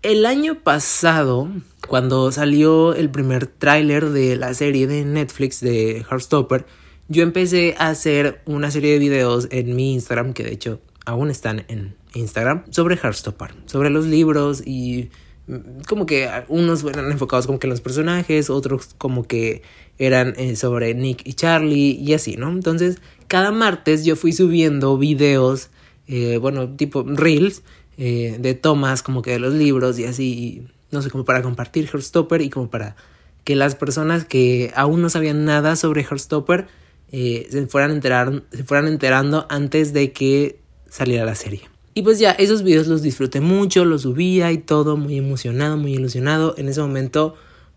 [0.00, 1.48] El año pasado,
[1.88, 6.66] cuando salió el primer tráiler de la serie de Netflix de Heartstopper,
[7.08, 11.30] yo empecé a hacer una serie de videos en mi Instagram, que de hecho aún
[11.30, 15.10] están en Instagram, sobre Heartstopper, sobre los libros y
[15.48, 19.62] mm, como que unos eran enfocados como que en los personajes, otros como que
[19.98, 22.50] eran eh, sobre Nick y Charlie y así, ¿no?
[22.50, 25.68] Entonces, cada martes yo fui subiendo videos,
[26.08, 27.62] eh, bueno, tipo reels,
[27.98, 31.88] eh, de tomas como que de los libros y así, no sé, como para compartir
[31.92, 32.96] Heartstopper y como para
[33.44, 36.66] que las personas que aún no sabían nada sobre Heartstopper
[37.12, 40.58] eh, se, fueran enterar, se fueran enterando antes de que
[40.88, 41.62] saliera la serie.
[41.94, 45.94] Y pues ya, esos videos los disfruté mucho, los subía y todo, muy emocionado, muy
[45.94, 46.54] ilusionado.
[46.56, 47.34] En ese momento,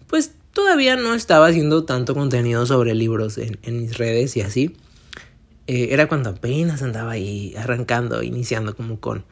[0.08, 4.76] pues todavía no estaba haciendo tanto contenido sobre libros en mis redes y así.
[5.72, 9.24] Eh, era cuando apenas andaba ahí arrancando, iniciando como con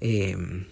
[0.00, 0.64] Em,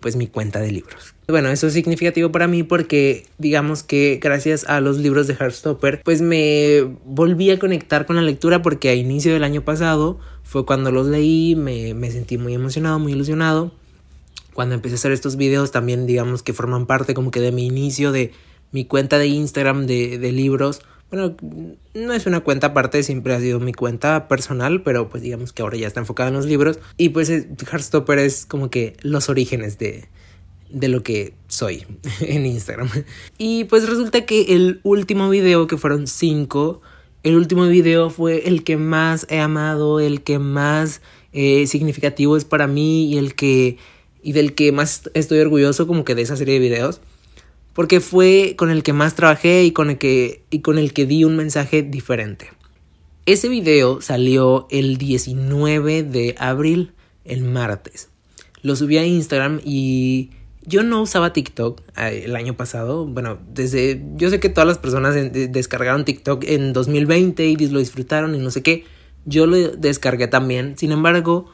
[0.00, 1.14] pues mi cuenta de libros.
[1.28, 6.02] Bueno, eso es significativo para mí porque digamos que gracias a los libros de Heartstopper
[6.04, 10.66] pues me volví a conectar con la lectura porque a inicio del año pasado fue
[10.66, 13.72] cuando los leí, me, me sentí muy emocionado, muy ilusionado.
[14.52, 17.66] Cuando empecé a hacer estos videos también digamos que forman parte como que de mi
[17.66, 18.32] inicio de
[18.72, 20.82] mi cuenta de Instagram de, de libros
[21.14, 21.36] bueno,
[21.94, 25.62] no es una cuenta aparte, siempre ha sido mi cuenta personal, pero pues digamos que
[25.62, 26.80] ahora ya está enfocada en los libros.
[26.96, 30.08] Y pues eh, Heartstopper es como que los orígenes de,
[30.70, 31.86] de lo que soy
[32.20, 32.90] en Instagram.
[33.38, 36.82] Y pues resulta que el último video, que fueron cinco,
[37.22, 41.00] el último video fue el que más he amado, el que más
[41.32, 43.78] eh, significativo es para mí y el que
[44.22, 47.02] y del que más estoy orgulloso como que de esa serie de videos
[47.74, 51.06] porque fue con el que más trabajé y con el que, y con el que
[51.06, 52.50] di un mensaje diferente.
[53.26, 56.92] Ese video salió el 19 de abril,
[57.24, 58.10] el martes.
[58.62, 60.30] Lo subí a Instagram y
[60.66, 63.06] yo no usaba TikTok eh, el año pasado.
[63.06, 64.02] Bueno, desde.
[64.16, 68.50] Yo sé que todas las personas descargaron TikTok en 2020 y lo disfrutaron y no
[68.50, 68.84] sé qué.
[69.26, 70.76] Yo lo descargué también.
[70.76, 71.50] Sin embargo,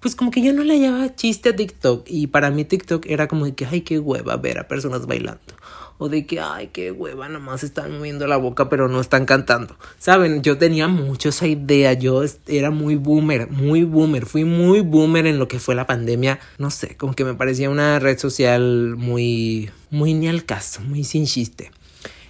[0.00, 2.06] pues como que yo no le hallaba chiste a TikTok.
[2.08, 5.54] Y para mí TikTok era como de que, ay, qué hueva ver a personas bailando
[5.98, 9.76] o de que, ay, qué hueva, nomás están moviendo la boca pero no están cantando.
[9.98, 15.26] Saben, yo tenía mucho esa idea, yo era muy boomer, muy boomer, fui muy boomer
[15.26, 18.94] en lo que fue la pandemia, no sé, como que me parecía una red social
[18.96, 21.72] muy, muy ni al caso, muy sin chiste.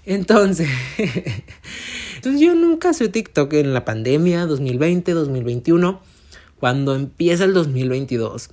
[0.06, 0.70] Entonces,
[2.16, 6.00] entonces yo nunca soy TikTok en la pandemia 2020, 2021.
[6.58, 8.50] Cuando empieza el 2022,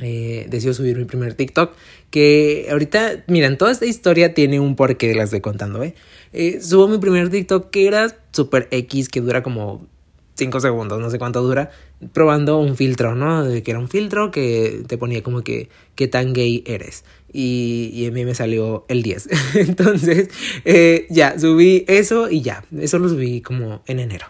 [0.00, 1.74] eh, subir mi primer TikTok.
[2.10, 5.94] Que ahorita, miren, toda esta historia tiene un porqué las de contando, ¿eh?
[6.32, 6.60] ¿eh?
[6.60, 9.86] Subo mi primer TikTok que era super X, que dura como
[10.34, 11.70] 5 segundos, no sé cuánto dura,
[12.12, 13.44] probando un filtro, ¿no?
[13.62, 17.04] Que era un filtro que te ponía como que qué tan gay eres.
[17.32, 19.28] Y, y a mí me salió el 10.
[19.54, 20.28] Entonces,
[20.64, 22.64] eh, ya, subí eso y ya.
[22.78, 24.26] Eso lo subí como en enero.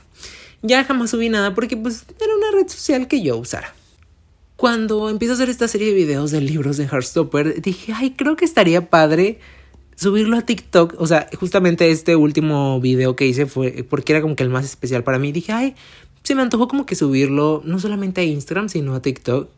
[0.62, 3.74] Ya jamás subí nada porque pues era una red social que yo usara.
[4.56, 8.36] Cuando empiezo a hacer esta serie de videos de libros de Heartstopper, dije, ay, creo
[8.36, 9.40] que estaría padre
[9.96, 10.94] subirlo a TikTok.
[10.98, 14.64] O sea, justamente este último video que hice fue porque era como que el más
[14.64, 15.32] especial para mí.
[15.32, 15.74] Dije, ay,
[16.22, 19.48] se me antojó como que subirlo no solamente a Instagram, sino a TikTok.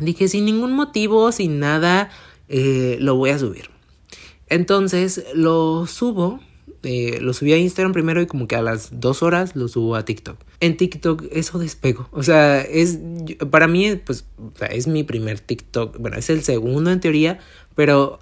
[0.00, 2.10] Dije, sin ningún motivo, sin nada,
[2.48, 3.70] eh, lo voy a subir.
[4.48, 6.40] Entonces lo subo
[6.82, 9.96] eh, lo subí a Instagram primero y como que a las dos horas lo subo
[9.96, 10.36] a TikTok.
[10.60, 12.08] En TikTok eso despego.
[12.12, 12.98] O sea, es
[13.50, 14.26] para mí, pues,
[14.70, 15.98] es mi primer TikTok.
[15.98, 17.40] Bueno, es el segundo en teoría,
[17.74, 18.20] pero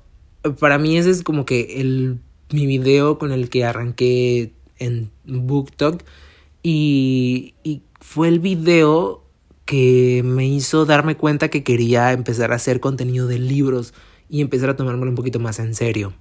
[0.59, 2.19] para mí ese es como que el,
[2.51, 6.03] mi video con el que arranqué en BookTok.
[6.63, 9.23] Y, y fue el video
[9.65, 13.95] que me hizo darme cuenta que quería empezar a hacer contenido de libros
[14.29, 16.13] y empezar a tomármelo un poquito más en serio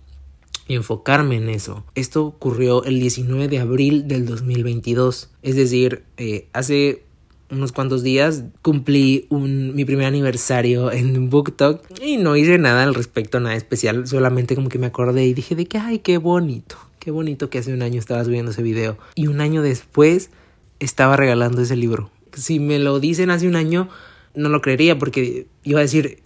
[0.67, 1.83] y enfocarme en eso.
[1.95, 7.03] Esto ocurrió el 19 de abril del 2022, es decir, eh, hace
[7.51, 13.39] unos cuantos días cumplí mi primer aniversario en BookTok y no hice nada al respecto,
[13.39, 17.11] nada especial, solamente como que me acordé y dije de que, ay, qué bonito, qué
[17.11, 20.31] bonito que hace un año estabas viendo ese video y un año después
[20.79, 22.09] estaba regalando ese libro.
[22.33, 23.89] Si me lo dicen hace un año,
[24.33, 26.19] no lo creería porque iba a decir,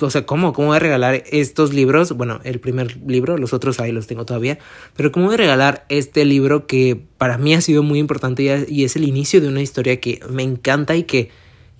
[0.00, 0.52] o sea, ¿cómo?
[0.52, 2.12] ¿Cómo voy a regalar estos libros?
[2.12, 4.58] Bueno, el primer libro, los otros ahí los tengo todavía,
[4.96, 8.84] pero ¿cómo voy a regalar este libro que para mí ha sido muy importante y
[8.84, 11.30] es el inicio de una historia que me encanta y que,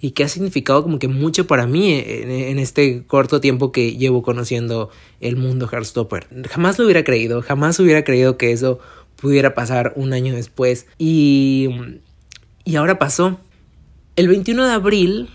[0.01, 4.23] y que ha significado como que mucho para mí en, este corto tiempo que llevo
[4.23, 4.91] conociendo
[5.21, 6.27] el mundo Heartstopper?
[6.49, 8.79] Jamás lo hubiera creído, jamás hubiera creído que eso
[9.17, 11.69] pudiera pasar un año después y,
[12.65, 13.41] y ahora pasó.
[14.17, 15.29] El 21 de abril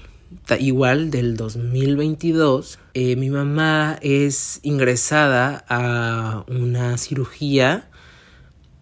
[0.59, 7.88] igual del 2022, eh, mi mamá es ingresada a una cirugía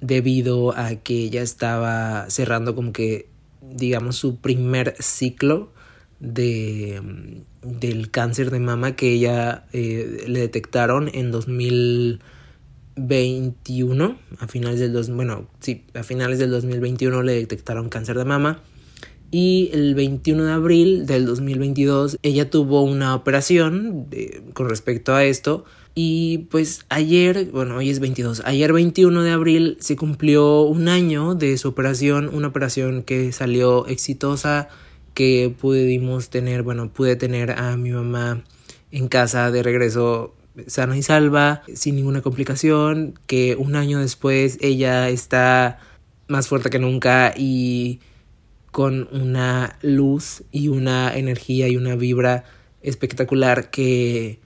[0.01, 3.27] debido a que ella estaba cerrando como que,
[3.61, 5.73] digamos, su primer ciclo
[6.19, 7.01] de,
[7.61, 15.09] del cáncer de mama que ella eh, le detectaron en 2021, a finales del dos,
[15.09, 18.61] bueno, sí, a finales del 2021 le detectaron cáncer de mama
[19.31, 24.07] y el 21 de abril del 2022 ella tuvo una operación
[24.53, 25.65] con respecto a esto.
[25.95, 31.35] Y pues ayer, bueno, hoy es 22, ayer 21 de abril se cumplió un año
[31.35, 34.69] de su operación, una operación que salió exitosa,
[35.13, 38.43] que pudimos tener, bueno, pude tener a mi mamá
[38.91, 40.35] en casa de regreso
[40.67, 45.79] sana y salva, sin ninguna complicación, que un año después ella está
[46.27, 47.99] más fuerte que nunca y
[48.71, 52.43] con una luz y una energía y una vibra
[52.81, 54.39] espectacular que,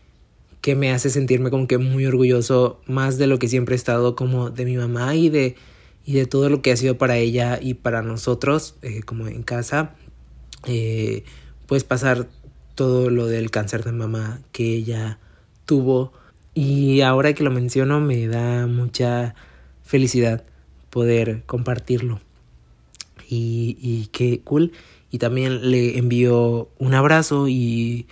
[0.61, 4.15] que me hace sentirme como que muy orgulloso más de lo que siempre he estado
[4.15, 5.55] como de mi mamá y de,
[6.05, 9.43] y de todo lo que ha sido para ella y para nosotros eh, como en
[9.43, 9.95] casa
[10.65, 11.23] eh,
[11.67, 12.27] pues pasar
[12.75, 15.19] todo lo del cáncer de mamá que ella
[15.65, 16.13] tuvo.
[16.53, 19.35] Y ahora que lo menciono me da mucha
[19.83, 20.43] felicidad
[20.89, 22.19] poder compartirlo
[23.33, 24.71] y, qué cool.
[25.11, 28.07] Y también le envío un abrazo y,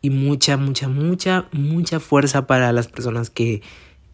[0.00, 3.62] y mucha, mucha, mucha, mucha fuerza para las personas que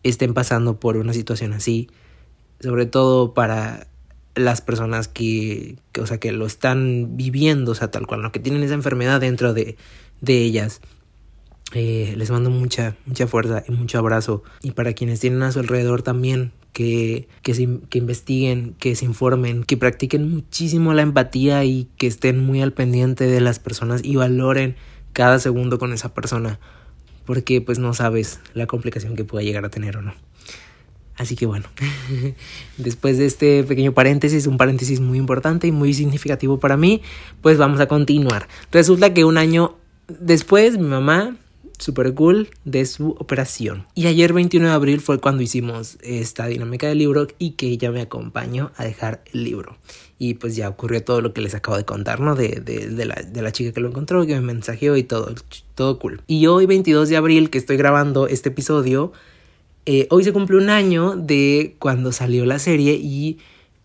[0.03, 1.89] estén pasando por una situación así.
[2.61, 3.89] Sobre todo para
[4.35, 8.33] las personas que, que, o sea, que lo están viviendo, o sea, tal cual, ¿no?
[8.33, 9.77] que tienen esa enfermedad dentro de,
[10.21, 10.81] de ellas.
[11.73, 14.43] Eh, les mando mucha, mucha fuerza y mucho abrazo.
[14.63, 19.77] Y para quienes tienen a su alrededor también, que, que, investiguen, que se informen, que
[19.77, 24.75] practiquen muchísimo la empatía y que estén muy al pendiente de las personas y valoren
[25.13, 26.59] cada segundo con esa persona.
[27.25, 30.15] Porque pues no sabes la complicación que pueda llegar a tener o no.
[31.17, 31.67] Así que bueno,
[32.77, 37.03] después de este pequeño paréntesis, un paréntesis muy importante y muy significativo para mí,
[37.41, 38.49] pues vamos a continuar.
[38.73, 39.77] Resulta que un año
[40.09, 41.37] después mi mamá
[41.79, 43.87] super cool de su operación.
[43.95, 47.91] Y ayer 21 de abril fue cuando hicimos esta dinámica del libro y que ella
[47.91, 49.77] me acompañó a dejar el libro.
[50.19, 52.35] Y pues ya ocurrió todo lo que les acabo de contar, ¿no?
[52.35, 55.35] De, de, la, de la, chica que lo encontró, que me mensajeó y todo,
[55.75, 56.23] todo cool.
[56.27, 59.13] Y hoy 22 de abril que estoy grabando este episodio,
[59.87, 63.39] eh, hoy se cumple un año de cuando salió la serie y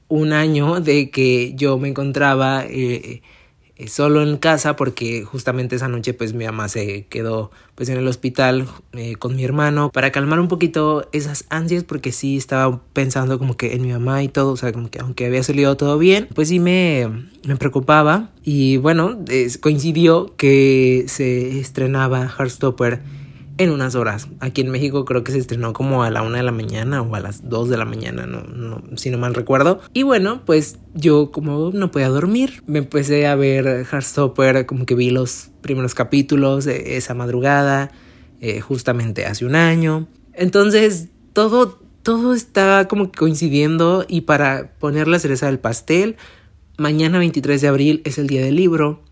[0.07, 2.65] un año de que yo me encontraba...
[2.65, 3.21] Eh,
[3.87, 8.07] solo en casa porque justamente esa noche pues mi mamá se quedó pues en el
[8.07, 13.39] hospital eh, con mi hermano para calmar un poquito esas ansias porque sí estaba pensando
[13.39, 15.97] como que en mi mamá y todo, o sea, como que aunque había salido todo
[15.97, 17.07] bien, pues sí me,
[17.45, 18.31] me preocupaba.
[18.43, 19.19] Y bueno,
[19.61, 23.01] coincidió que se estrenaba Heartstopper
[23.59, 24.29] en unas horas.
[24.39, 27.13] Aquí en México creo que se estrenó como a la una de la mañana o
[27.13, 29.81] a las dos de la mañana, no, no, si no mal recuerdo.
[29.93, 34.95] Y bueno, pues yo como no podía dormir, me empecé a ver Heartstopper, como que
[34.95, 37.91] vi los primeros capítulos esa madrugada,
[38.39, 40.07] eh, justamente hace un año.
[40.33, 46.15] Entonces todo, todo está como coincidiendo y para poner la cereza del pastel,
[46.77, 49.03] mañana 23 de abril es el día del libro.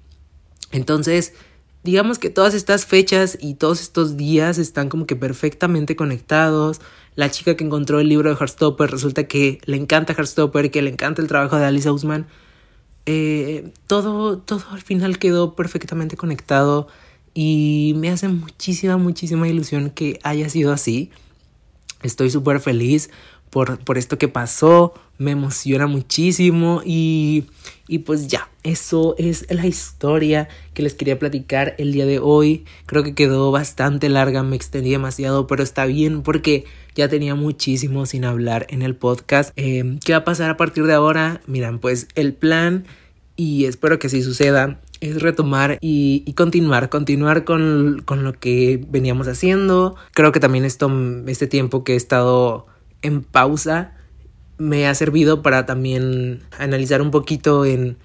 [0.72, 1.34] Entonces,
[1.88, 6.82] digamos que todas estas fechas y todos estos días están como que perfectamente conectados.
[7.16, 10.90] La chica que encontró el libro de Heartstopper resulta que le encanta Heartstopper, que le
[10.90, 12.28] encanta el trabajo de Alice Ousman.
[13.06, 16.90] Eh, todo, todo al final quedó perfectamente conectado
[17.34, 21.10] y me hace muchísima, muchísima ilusión que haya sido así.
[22.04, 23.10] Estoy súper feliz
[23.50, 27.46] por, por esto que pasó, me emociona muchísimo y,
[27.88, 32.66] y pues ya, eso es la historia que les quería platicar el día de hoy.
[32.86, 38.06] Creo que quedó bastante larga, me extendí demasiado, pero está bien porque ya tenía muchísimo
[38.06, 39.52] sin hablar en el podcast.
[39.56, 41.42] Eh, ¿Qué va a pasar a partir de ahora?
[41.48, 42.86] Miran, pues el plan,
[43.36, 48.84] y espero que así suceda, es retomar y, y, continuar, continuar con, con lo que
[48.90, 49.96] veníamos haciendo.
[50.14, 50.92] Creo que también esto,
[51.28, 52.66] este tiempo que he estado
[53.02, 53.94] en pausa
[54.58, 57.98] me ha servido para también analizar un poquito en,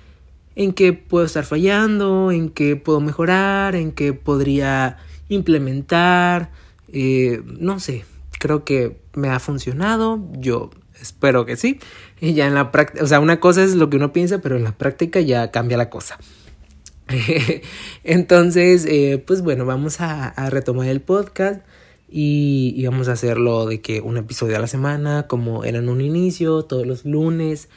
[0.54, 6.50] en qué puedo estar fallando, en qué puedo mejorar, en qué podría implementar.
[6.92, 8.04] Eh, no sé,
[8.38, 10.20] creo que me ha funcionado.
[10.34, 10.70] Yo
[11.00, 11.80] espero que sí.
[12.20, 14.56] Y ya en la práctica, o sea, una cosa es lo que uno piensa, pero
[14.56, 16.18] en la práctica ya cambia la cosa.
[18.04, 21.62] Entonces, eh, pues bueno, vamos a, a retomar el podcast
[22.12, 26.02] y, vamos a hacerlo de que un episodio a la semana, como era en un
[26.02, 27.70] inicio, todos los lunes.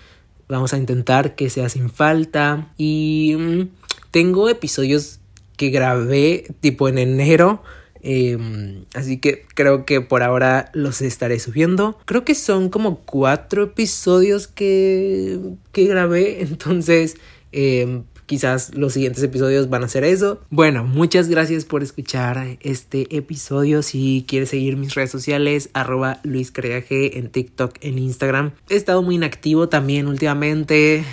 [0.49, 2.73] Vamos a intentar que sea sin falta.
[2.77, 3.69] Y mm,
[4.11, 5.19] tengo episodios
[5.55, 7.63] que grabé tipo en enero.
[8.01, 11.97] Em, así que creo que por ahora los estaré subiendo.
[12.05, 15.39] Creo que son como cuatro episodios que,
[15.71, 16.41] que grabé.
[16.43, 17.15] Entonces,
[17.53, 20.41] eh, Quizás los siguientes episodios van a ser eso.
[20.49, 23.83] Bueno, muchas gracias por escuchar este episodio.
[23.83, 28.51] Si quieres seguir mis redes sociales, arroba Luis en TikTok, en Instagram.
[28.69, 31.05] He estado muy inactivo también últimamente.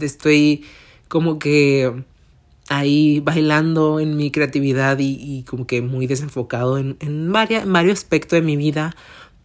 [0.00, 0.64] Estoy
[1.06, 1.92] como que
[2.68, 6.96] ahí bailando en mi creatividad y, como que muy desenfocado en,
[7.32, 8.96] varios aspectos de mi vida.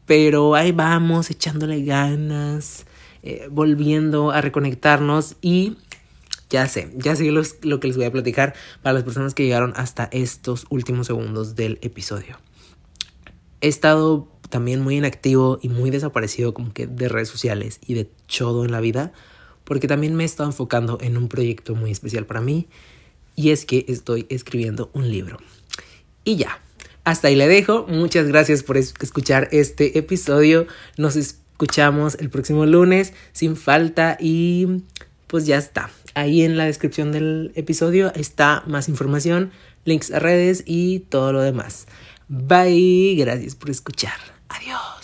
[0.07, 2.85] Pero ahí vamos, echándole ganas,
[3.21, 5.77] eh, volviendo a reconectarnos y
[6.51, 9.73] ya sé, ya sé lo que les voy a platicar para las personas que llegaron
[9.75, 12.37] hasta estos últimos segundos del episodio.
[13.61, 18.09] He estado también muy inactivo y muy desaparecido como que de redes sociales y de
[18.37, 19.13] todo en la vida,
[19.63, 22.67] porque también me he estado enfocando en un proyecto muy especial para mí,
[23.35, 25.37] y es que estoy escribiendo un libro.
[26.25, 26.59] Y ya,
[27.05, 27.85] hasta ahí le dejo.
[27.87, 30.67] Muchas gracias por escuchar este episodio.
[30.97, 34.83] Nos escuchamos el próximo lunes sin falta y
[35.27, 35.89] pues ya está.
[36.13, 39.51] Ahí en la descripción del episodio está más información,
[39.85, 41.87] links a redes y todo lo demás.
[42.27, 44.19] Bye, gracias por escuchar.
[44.49, 45.00] Adiós.